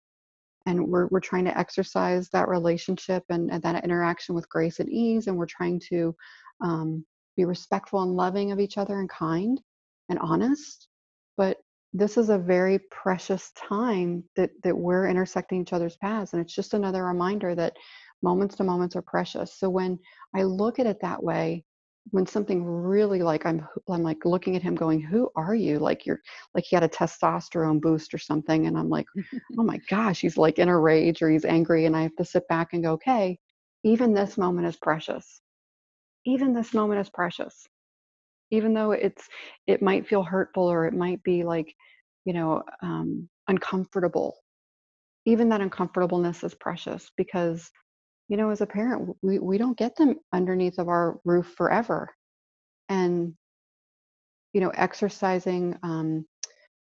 and 0.67 0.87
we're 0.87 1.07
we're 1.09 1.21
trying 1.21 1.45
to 1.45 1.59
exercise 1.59 2.29
that 2.31 2.49
relationship 2.49 3.25
and, 3.31 3.51
and 3.51 3.63
that 3.63 3.85
interaction 3.85 4.35
with 4.35 4.49
grace 4.49 4.81
and 4.81 4.91
ease 4.91 5.27
and 5.27 5.37
we're 5.37 5.47
trying 5.47 5.81
to 5.89 6.15
um, 6.63 7.05
be 7.37 7.45
respectful 7.45 8.03
and 8.03 8.13
loving 8.13 8.53
of 8.53 8.61
each 8.61 8.79
other 8.79 9.01
and 9.01 9.09
kind 9.09 9.61
and 10.09 10.19
honest. 10.19 10.89
But 11.37 11.59
this 11.93 12.17
is 12.17 12.29
a 12.29 12.39
very 12.39 12.79
precious 12.91 13.53
time 13.53 14.23
that 14.37 14.51
that 14.63 14.77
we're 14.77 15.09
intersecting 15.09 15.63
each 15.63 15.73
other's 15.73 15.97
paths 15.97 16.33
and 16.33 16.43
it's 16.43 16.55
just 16.55 16.75
another 16.75 17.05
reminder 17.05 17.55
that 17.55 17.75
moments 18.23 18.57
to 18.57 18.65
moments 18.65 18.97
are 18.97 19.03
precious. 19.03 19.59
So 19.59 19.71
when 19.71 19.99
i 20.35 20.43
look 20.43 20.79
at 20.79 20.87
it 20.87 21.01
that 21.01 21.23
way 21.23 21.65
when 22.11 22.27
something 22.27 22.65
really 22.65 23.23
like 23.23 23.47
I'm 23.47 23.67
I'm 23.89 24.03
like 24.03 24.25
looking 24.25 24.57
at 24.57 24.63
him 24.63 24.75
going, 24.75 25.01
Who 25.01 25.31
are 25.37 25.55
you? 25.55 25.79
Like 25.79 26.07
you're 26.07 26.21
like 26.55 26.65
he 26.65 26.77
had 26.77 26.83
a 26.83 26.89
testosterone 26.89 27.81
boost 27.81 28.15
or 28.15 28.19
something. 28.19 28.67
And 28.67 28.77
I'm 28.79 28.89
like, 28.89 29.07
Oh 29.59 29.63
my 29.63 29.79
gosh, 29.89 30.21
he's 30.21 30.37
like 30.37 30.59
in 30.59 30.69
a 30.69 30.79
rage 30.79 31.23
or 31.23 31.31
he's 31.31 31.45
angry. 31.45 31.87
And 31.87 31.97
I 31.97 32.03
have 32.03 32.17
to 32.17 32.25
sit 32.25 32.47
back 32.49 32.69
and 32.73 32.83
go, 32.83 32.93
Okay, 32.93 33.39
even 33.85 34.13
this 34.15 34.37
moment 34.37 34.67
is 34.67 34.77
precious. 34.77 35.41
Even 36.27 36.53
this 36.53 36.75
moment 36.75 37.01
is 37.01 37.11
precious. 37.11 37.67
Even 38.51 38.75
though 38.75 38.93
it's 38.93 39.29
it 39.67 39.83
might 39.83 40.09
feel 40.09 40.23
hurtful 40.23 40.65
or 40.65 40.87
it 40.87 40.95
might 40.95 41.23
be 41.23 41.45
like, 41.45 41.73
you 42.25 42.33
know, 42.33 42.63
um, 42.83 43.29
uncomfortable. 43.49 44.37
Even 45.27 45.49
that 45.51 45.61
uncomfortableness 45.61 46.43
is 46.45 46.55
precious 46.55 47.11
because 47.17 47.71
you 48.31 48.37
know, 48.37 48.51
as 48.51 48.61
a 48.61 48.67
parent, 48.67 49.17
we, 49.23 49.41
we 49.41 49.59
don't 49.59 49.77
get 49.77 49.97
them 49.97 50.15
underneath 50.33 50.79
of 50.79 50.89
our 50.89 51.19
roof 51.25 51.53
forever. 51.57 52.09
And, 52.89 53.35
you 54.53 54.61
know, 54.61 54.71
exercising 54.71 55.77
um, 55.83 56.25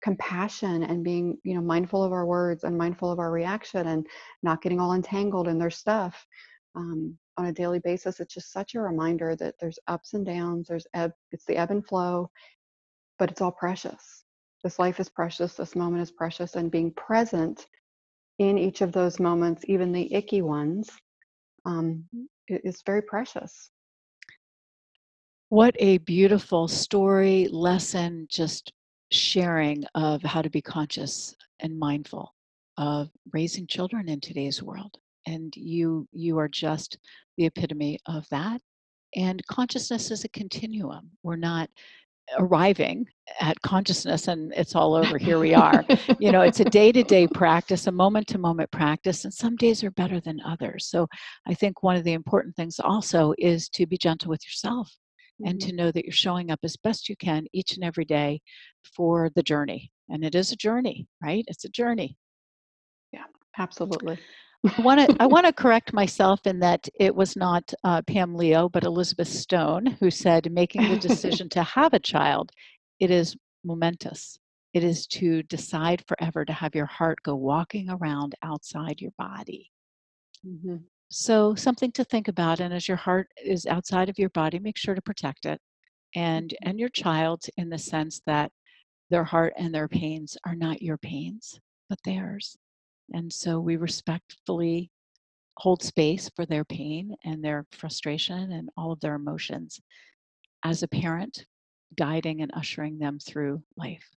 compassion 0.03 0.83
and 0.83 1.05
being, 1.05 1.37
you 1.45 1.55
know, 1.55 1.61
mindful 1.61 2.03
of 2.03 2.11
our 2.11 2.25
words 2.25 2.65
and 2.65 2.77
mindful 2.77 3.09
of 3.09 3.19
our 3.19 3.31
reaction 3.31 3.87
and 3.87 4.05
not 4.43 4.61
getting 4.61 4.81
all 4.81 4.93
entangled 4.93 5.47
in 5.47 5.57
their 5.57 5.69
stuff 5.69 6.25
um, 6.75 7.17
on 7.37 7.45
a 7.45 7.53
daily 7.53 7.79
basis. 7.79 8.19
It's 8.19 8.33
just 8.33 8.51
such 8.51 8.75
a 8.75 8.81
reminder 8.81 9.33
that 9.37 9.55
there's 9.57 9.79
ups 9.87 10.15
and 10.15 10.25
downs, 10.25 10.67
there's 10.67 10.87
ebb, 10.93 11.13
it's 11.31 11.45
the 11.45 11.55
ebb 11.55 11.71
and 11.71 11.85
flow, 11.87 12.29
but 13.19 13.31
it's 13.31 13.39
all 13.39 13.53
precious. 13.53 14.25
This 14.65 14.79
life 14.79 14.99
is 14.99 15.07
precious, 15.07 15.53
this 15.53 15.77
moment 15.77 16.01
is 16.01 16.11
precious, 16.11 16.57
and 16.57 16.69
being 16.69 16.91
present 16.91 17.67
in 18.37 18.57
each 18.57 18.81
of 18.81 18.91
those 18.91 19.17
moments, 19.17 19.63
even 19.67 19.93
the 19.93 20.13
icky 20.13 20.41
ones, 20.41 20.89
um, 21.67 22.05
very 22.85 23.01
precious. 23.01 23.71
What 25.49 25.75
a 25.79 25.99
beautiful 25.99 26.67
story, 26.67 27.47
lesson, 27.51 28.27
just 28.29 28.71
sharing 29.11 29.85
of 29.95 30.21
how 30.23 30.41
to 30.41 30.49
be 30.49 30.61
conscious 30.61 31.35
and 31.59 31.77
mindful 31.77 32.33
of 32.77 33.09
raising 33.33 33.67
children 33.67 34.09
in 34.09 34.19
today's 34.19 34.61
world. 34.61 34.97
And 35.25 35.53
you 35.55 36.07
you 36.11 36.37
are 36.39 36.47
just 36.47 36.97
the 37.37 37.45
epitome 37.45 37.99
of 38.05 38.27
that. 38.29 38.61
And 39.15 39.45
consciousness 39.47 40.11
is 40.11 40.23
a 40.23 40.29
continuum. 40.29 41.11
We're 41.23 41.37
not 41.37 41.69
arriving 42.37 43.05
at 43.39 43.61
consciousness 43.61 44.27
and 44.27 44.53
it's 44.55 44.75
all 44.75 44.95
over 44.95 45.17
here 45.17 45.39
we 45.39 45.53
are. 45.53 45.83
You 46.19 46.31
know 46.31 46.41
it's 46.41 46.59
a 46.59 46.65
day-to-day 46.65 47.27
practice 47.27 47.87
a 47.87 47.91
moment-to-moment 47.91 48.71
practice 48.71 49.23
and 49.23 49.33
some 49.33 49.55
days 49.55 49.83
are 49.83 49.91
better 49.91 50.19
than 50.19 50.39
others. 50.41 50.87
So 50.87 51.07
i 51.47 51.53
think 51.53 51.83
one 51.83 51.95
of 51.95 52.03
the 52.03 52.13
important 52.13 52.55
things 52.55 52.79
also 52.79 53.33
is 53.37 53.69
to 53.69 53.85
be 53.85 53.97
gentle 53.97 54.29
with 54.29 54.45
yourself 54.45 54.87
mm-hmm. 55.41 55.49
and 55.49 55.61
to 55.61 55.73
know 55.73 55.91
that 55.91 56.05
you're 56.05 56.11
showing 56.11 56.51
up 56.51 56.59
as 56.63 56.75
best 56.77 57.09
you 57.09 57.15
can 57.17 57.45
each 57.53 57.75
and 57.75 57.83
every 57.83 58.05
day 58.05 58.41
for 58.95 59.29
the 59.35 59.43
journey. 59.43 59.91
And 60.09 60.23
it 60.23 60.35
is 60.35 60.51
a 60.51 60.55
journey 60.55 61.07
right? 61.21 61.45
It's 61.47 61.65
a 61.65 61.69
journey. 61.69 62.17
Yeah 63.11 63.25
absolutely 63.57 64.17
I 64.77 64.81
want 64.81 65.09
to 65.09 65.15
I 65.19 65.25
want 65.25 65.45
to 65.45 65.53
correct 65.53 65.93
myself 65.93 66.45
in 66.45 66.59
that 66.59 66.87
it 66.99 67.15
was 67.15 67.35
not 67.35 67.73
uh, 67.83 68.01
Pam 68.01 68.35
Leo, 68.35 68.69
but 68.69 68.83
Elizabeth 68.83 69.27
Stone 69.27 69.85
who 69.99 70.11
said 70.11 70.51
making 70.51 70.89
the 70.89 70.97
decision 71.07 71.49
to 71.49 71.63
have 71.63 71.93
a 71.93 71.99
child. 71.99 72.51
It 72.99 73.11
is 73.11 73.35
momentous. 73.63 74.39
It 74.73 74.83
is 74.83 75.07
to 75.07 75.43
decide 75.43 76.03
forever 76.07 76.45
to 76.45 76.53
have 76.53 76.75
your 76.75 76.85
heart 76.85 77.19
go 77.23 77.35
walking 77.35 77.89
around 77.89 78.35
outside 78.43 79.01
your 79.01 79.13
body. 79.17 79.71
Mm-hmm. 80.45 80.77
So 81.09 81.55
something 81.55 81.91
to 81.93 82.03
think 82.03 82.27
about. 82.27 82.59
And 82.59 82.73
as 82.73 82.87
your 82.87 82.97
heart 82.97 83.29
is 83.43 83.65
outside 83.65 84.09
of 84.09 84.19
your 84.19 84.29
body, 84.29 84.59
make 84.59 84.77
sure 84.77 84.95
to 84.95 85.01
protect 85.01 85.45
it, 85.45 85.61
and 86.15 86.49
mm-hmm. 86.49 86.69
and 86.69 86.79
your 86.79 86.89
child 86.89 87.45
in 87.57 87.69
the 87.69 87.77
sense 87.77 88.21
that 88.25 88.51
their 89.09 89.23
heart 89.23 89.53
and 89.57 89.73
their 89.73 89.87
pains 89.87 90.37
are 90.45 90.55
not 90.55 90.81
your 90.81 90.97
pains, 90.97 91.59
but 91.89 91.99
theirs. 92.03 92.57
And 93.13 93.31
so 93.31 93.59
we 93.59 93.77
respectfully 93.77 94.91
hold 95.57 95.81
space 95.81 96.29
for 96.35 96.45
their 96.45 96.65
pain 96.65 97.15
and 97.23 97.43
their 97.43 97.65
frustration 97.71 98.51
and 98.51 98.69
all 98.77 98.91
of 98.91 98.99
their 98.99 99.15
emotions 99.15 99.79
as 100.63 100.83
a 100.83 100.87
parent, 100.87 101.45
guiding 101.97 102.41
and 102.41 102.51
ushering 102.53 102.99
them 102.99 103.19
through 103.19 103.63
life. 103.75 104.07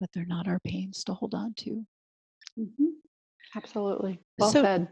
But 0.00 0.10
they're 0.12 0.26
not 0.26 0.48
our 0.48 0.60
pains 0.60 1.04
to 1.04 1.14
hold 1.14 1.34
on 1.34 1.54
to. 1.58 1.86
Mm-hmm. 2.58 2.84
Absolutely. 3.56 4.20
Well 4.38 4.50
so, 4.50 4.62
said. 4.62 4.88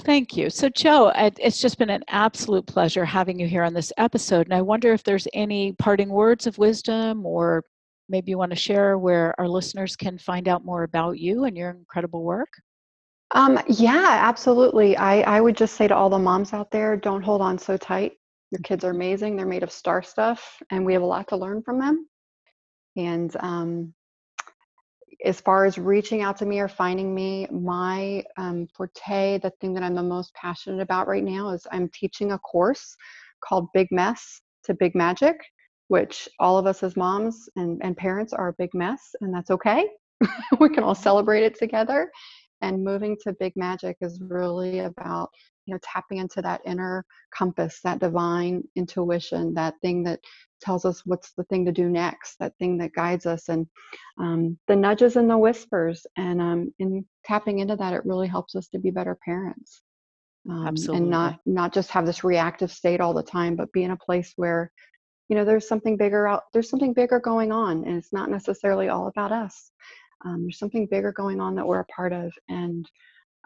Thank 0.00 0.36
you. 0.36 0.50
So, 0.50 0.68
Joe, 0.68 1.12
it's 1.14 1.60
just 1.60 1.78
been 1.78 1.90
an 1.90 2.02
absolute 2.08 2.66
pleasure 2.66 3.04
having 3.04 3.38
you 3.38 3.46
here 3.46 3.62
on 3.62 3.74
this 3.74 3.92
episode. 3.96 4.46
And 4.46 4.54
I 4.54 4.62
wonder 4.62 4.92
if 4.92 5.04
there's 5.04 5.28
any 5.34 5.72
parting 5.74 6.08
words 6.08 6.48
of 6.48 6.58
wisdom 6.58 7.24
or 7.24 7.62
maybe 8.08 8.30
you 8.30 8.38
want 8.38 8.50
to 8.50 8.56
share 8.56 8.98
where 8.98 9.38
our 9.38 9.48
listeners 9.48 9.94
can 9.94 10.18
find 10.18 10.48
out 10.48 10.64
more 10.64 10.82
about 10.82 11.18
you 11.18 11.44
and 11.44 11.56
your 11.56 11.70
incredible 11.70 12.24
work. 12.24 12.48
Um, 13.34 13.58
yeah, 13.68 14.18
absolutely. 14.22 14.96
I, 14.96 15.20
I 15.22 15.40
would 15.40 15.56
just 15.56 15.74
say 15.74 15.88
to 15.88 15.94
all 15.94 16.08
the 16.08 16.18
moms 16.18 16.52
out 16.52 16.70
there, 16.70 16.96
don't 16.96 17.22
hold 17.22 17.42
on 17.42 17.58
so 17.58 17.76
tight. 17.76 18.12
Your 18.52 18.60
kids 18.60 18.84
are 18.84 18.90
amazing. 18.90 19.36
They're 19.36 19.46
made 19.46 19.64
of 19.64 19.72
star 19.72 20.02
stuff, 20.02 20.62
and 20.70 20.86
we 20.86 20.92
have 20.92 21.02
a 21.02 21.06
lot 21.06 21.28
to 21.28 21.36
learn 21.36 21.60
from 21.62 21.80
them. 21.80 22.08
And 22.96 23.36
um, 23.40 23.92
as 25.24 25.40
far 25.40 25.64
as 25.64 25.78
reaching 25.78 26.22
out 26.22 26.36
to 26.38 26.46
me 26.46 26.60
or 26.60 26.68
finding 26.68 27.12
me, 27.12 27.48
my 27.50 28.22
um, 28.36 28.68
forte, 28.76 29.40
the 29.40 29.52
thing 29.60 29.74
that 29.74 29.82
I'm 29.82 29.96
the 29.96 30.02
most 30.02 30.32
passionate 30.34 30.80
about 30.80 31.08
right 31.08 31.24
now 31.24 31.48
is 31.50 31.66
I'm 31.72 31.88
teaching 31.88 32.32
a 32.32 32.38
course 32.38 32.96
called 33.42 33.68
Big 33.74 33.88
Mess 33.90 34.40
to 34.64 34.74
Big 34.74 34.94
Magic, 34.94 35.36
which 35.88 36.28
all 36.38 36.56
of 36.56 36.66
us 36.66 36.84
as 36.84 36.96
moms 36.96 37.48
and, 37.56 37.80
and 37.82 37.96
parents 37.96 38.32
are 38.32 38.48
a 38.48 38.54
big 38.58 38.70
mess, 38.74 39.00
and 39.20 39.34
that's 39.34 39.50
okay. 39.50 39.88
we 40.60 40.68
can 40.68 40.84
all 40.84 40.94
celebrate 40.94 41.42
it 41.42 41.58
together 41.58 42.10
and 42.64 42.82
moving 42.82 43.16
to 43.22 43.36
big 43.38 43.52
magic 43.56 43.96
is 44.00 44.20
really 44.22 44.80
about 44.80 45.28
you 45.66 45.74
know 45.74 45.80
tapping 45.82 46.18
into 46.18 46.40
that 46.40 46.62
inner 46.64 47.04
compass 47.36 47.80
that 47.84 48.00
divine 48.00 48.62
intuition 48.74 49.52
that 49.54 49.74
thing 49.82 50.02
that 50.02 50.18
tells 50.60 50.84
us 50.84 51.02
what's 51.04 51.32
the 51.32 51.44
thing 51.44 51.64
to 51.64 51.72
do 51.72 51.88
next 51.88 52.38
that 52.38 52.54
thing 52.58 52.78
that 52.78 52.92
guides 52.94 53.26
us 53.26 53.48
and 53.48 53.66
um, 54.18 54.58
the 54.66 54.76
nudges 54.76 55.16
and 55.16 55.28
the 55.28 55.36
whispers 55.36 56.06
and 56.16 56.40
um, 56.40 56.72
in 56.78 57.04
tapping 57.24 57.58
into 57.58 57.76
that 57.76 57.92
it 57.92 58.04
really 58.06 58.28
helps 58.28 58.54
us 58.54 58.68
to 58.68 58.78
be 58.78 58.90
better 58.90 59.16
parents 59.24 59.82
um, 60.48 60.68
Absolutely. 60.68 61.02
and 61.02 61.10
not 61.10 61.38
not 61.44 61.72
just 61.72 61.90
have 61.90 62.06
this 62.06 62.24
reactive 62.24 62.72
state 62.72 63.00
all 63.00 63.14
the 63.14 63.22
time 63.22 63.56
but 63.56 63.72
be 63.72 63.84
in 63.84 63.90
a 63.90 63.96
place 63.96 64.32
where 64.36 64.72
you 65.28 65.36
know 65.36 65.44
there's 65.44 65.68
something 65.68 65.96
bigger 65.96 66.26
out 66.26 66.44
there's 66.52 66.70
something 66.70 66.94
bigger 66.94 67.20
going 67.20 67.52
on 67.52 67.84
and 67.84 67.96
it's 67.96 68.12
not 68.12 68.30
necessarily 68.30 68.88
all 68.88 69.06
about 69.08 69.32
us 69.32 69.70
um, 70.24 70.42
there's 70.42 70.58
something 70.58 70.86
bigger 70.90 71.12
going 71.12 71.40
on 71.40 71.54
that 71.54 71.66
we're 71.66 71.80
a 71.80 71.86
part 71.86 72.12
of 72.12 72.32
and 72.48 72.90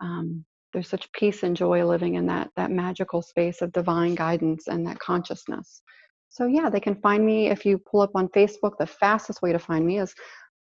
um, 0.01 0.45
there's 0.73 0.89
such 0.89 1.11
peace 1.13 1.43
and 1.43 1.57
joy 1.57 1.85
living 1.85 2.15
in 2.15 2.27
that 2.27 2.51
that 2.57 2.71
magical 2.71 3.23
space 3.23 3.63
of 3.63 3.73
divine 3.73 4.15
guidance 4.15 4.69
and 4.69 4.87
that 4.87 4.99
consciousness. 4.99 5.83
So 6.29 6.47
yeah 6.47 6.69
they 6.71 6.81
can 6.81 7.01
find 7.01 7.25
me 7.25 7.49
if 7.49 7.65
you 7.65 7.79
pull 7.79 8.03
up 8.03 8.13
on 8.15 8.29
facebook 8.29 8.73
the 8.79 8.87
fastest 8.87 9.43
way 9.43 9.53
to 9.53 9.59
find 9.59 9.87
me 9.87 9.99
is 9.99 10.15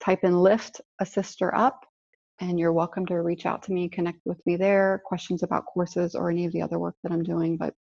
type 0.00 0.20
in 0.22 0.38
lift 0.38 0.80
a 1.00 1.06
sister 1.06 1.54
up 1.54 1.80
and 2.40 2.58
you're 2.58 2.72
welcome 2.72 3.06
to 3.06 3.22
reach 3.22 3.46
out 3.46 3.62
to 3.62 3.72
me 3.72 3.88
connect 3.88 4.20
with 4.26 4.40
me 4.46 4.56
there 4.56 5.00
questions 5.06 5.42
about 5.42 5.64
courses 5.64 6.14
or 6.14 6.30
any 6.30 6.44
of 6.44 6.52
the 6.52 6.60
other 6.60 6.78
work 6.78 6.94
that 7.02 7.12
i'm 7.12 7.22
doing 7.22 7.56
but 7.56 7.74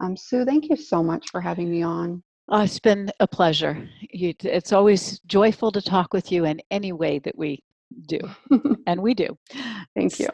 um, 0.00 0.16
sue 0.16 0.44
thank 0.44 0.68
you 0.68 0.76
so 0.76 1.02
much 1.02 1.28
for 1.30 1.40
having 1.40 1.70
me 1.70 1.82
on 1.82 2.22
Oh, 2.52 2.62
it's 2.62 2.80
been 2.80 3.12
a 3.20 3.28
pleasure. 3.28 3.88
You, 4.10 4.34
it's 4.40 4.72
always 4.72 5.20
joyful 5.20 5.70
to 5.70 5.80
talk 5.80 6.12
with 6.12 6.32
you 6.32 6.46
in 6.46 6.60
any 6.72 6.92
way 6.92 7.20
that 7.20 7.38
we 7.38 7.62
do, 8.06 8.18
and 8.88 9.00
we 9.00 9.14
do. 9.14 9.38
Thank 9.94 10.18
you. 10.18 10.28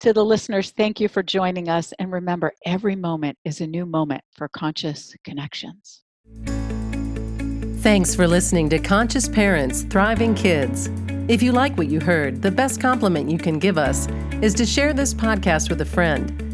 To 0.00 0.12
the 0.12 0.22
listeners, 0.22 0.72
thank 0.72 1.00
you 1.00 1.08
for 1.08 1.22
joining 1.22 1.70
us. 1.70 1.94
And 1.98 2.12
remember, 2.12 2.52
every 2.66 2.96
moment 2.96 3.38
is 3.46 3.62
a 3.62 3.66
new 3.66 3.86
moment 3.86 4.22
for 4.36 4.48
conscious 4.48 5.14
connections. 5.24 6.02
Thanks 7.78 8.14
for 8.14 8.28
listening 8.28 8.68
to 8.68 8.78
Conscious 8.78 9.26
Parents 9.26 9.82
Thriving 9.84 10.34
Kids. 10.34 10.90
If 11.28 11.42
you 11.42 11.52
like 11.52 11.78
what 11.78 11.88
you 11.88 11.98
heard, 11.98 12.42
the 12.42 12.50
best 12.50 12.78
compliment 12.78 13.30
you 13.30 13.38
can 13.38 13.58
give 13.58 13.78
us 13.78 14.06
is 14.42 14.52
to 14.54 14.66
share 14.66 14.92
this 14.92 15.14
podcast 15.14 15.70
with 15.70 15.80
a 15.80 15.86
friend. 15.86 16.53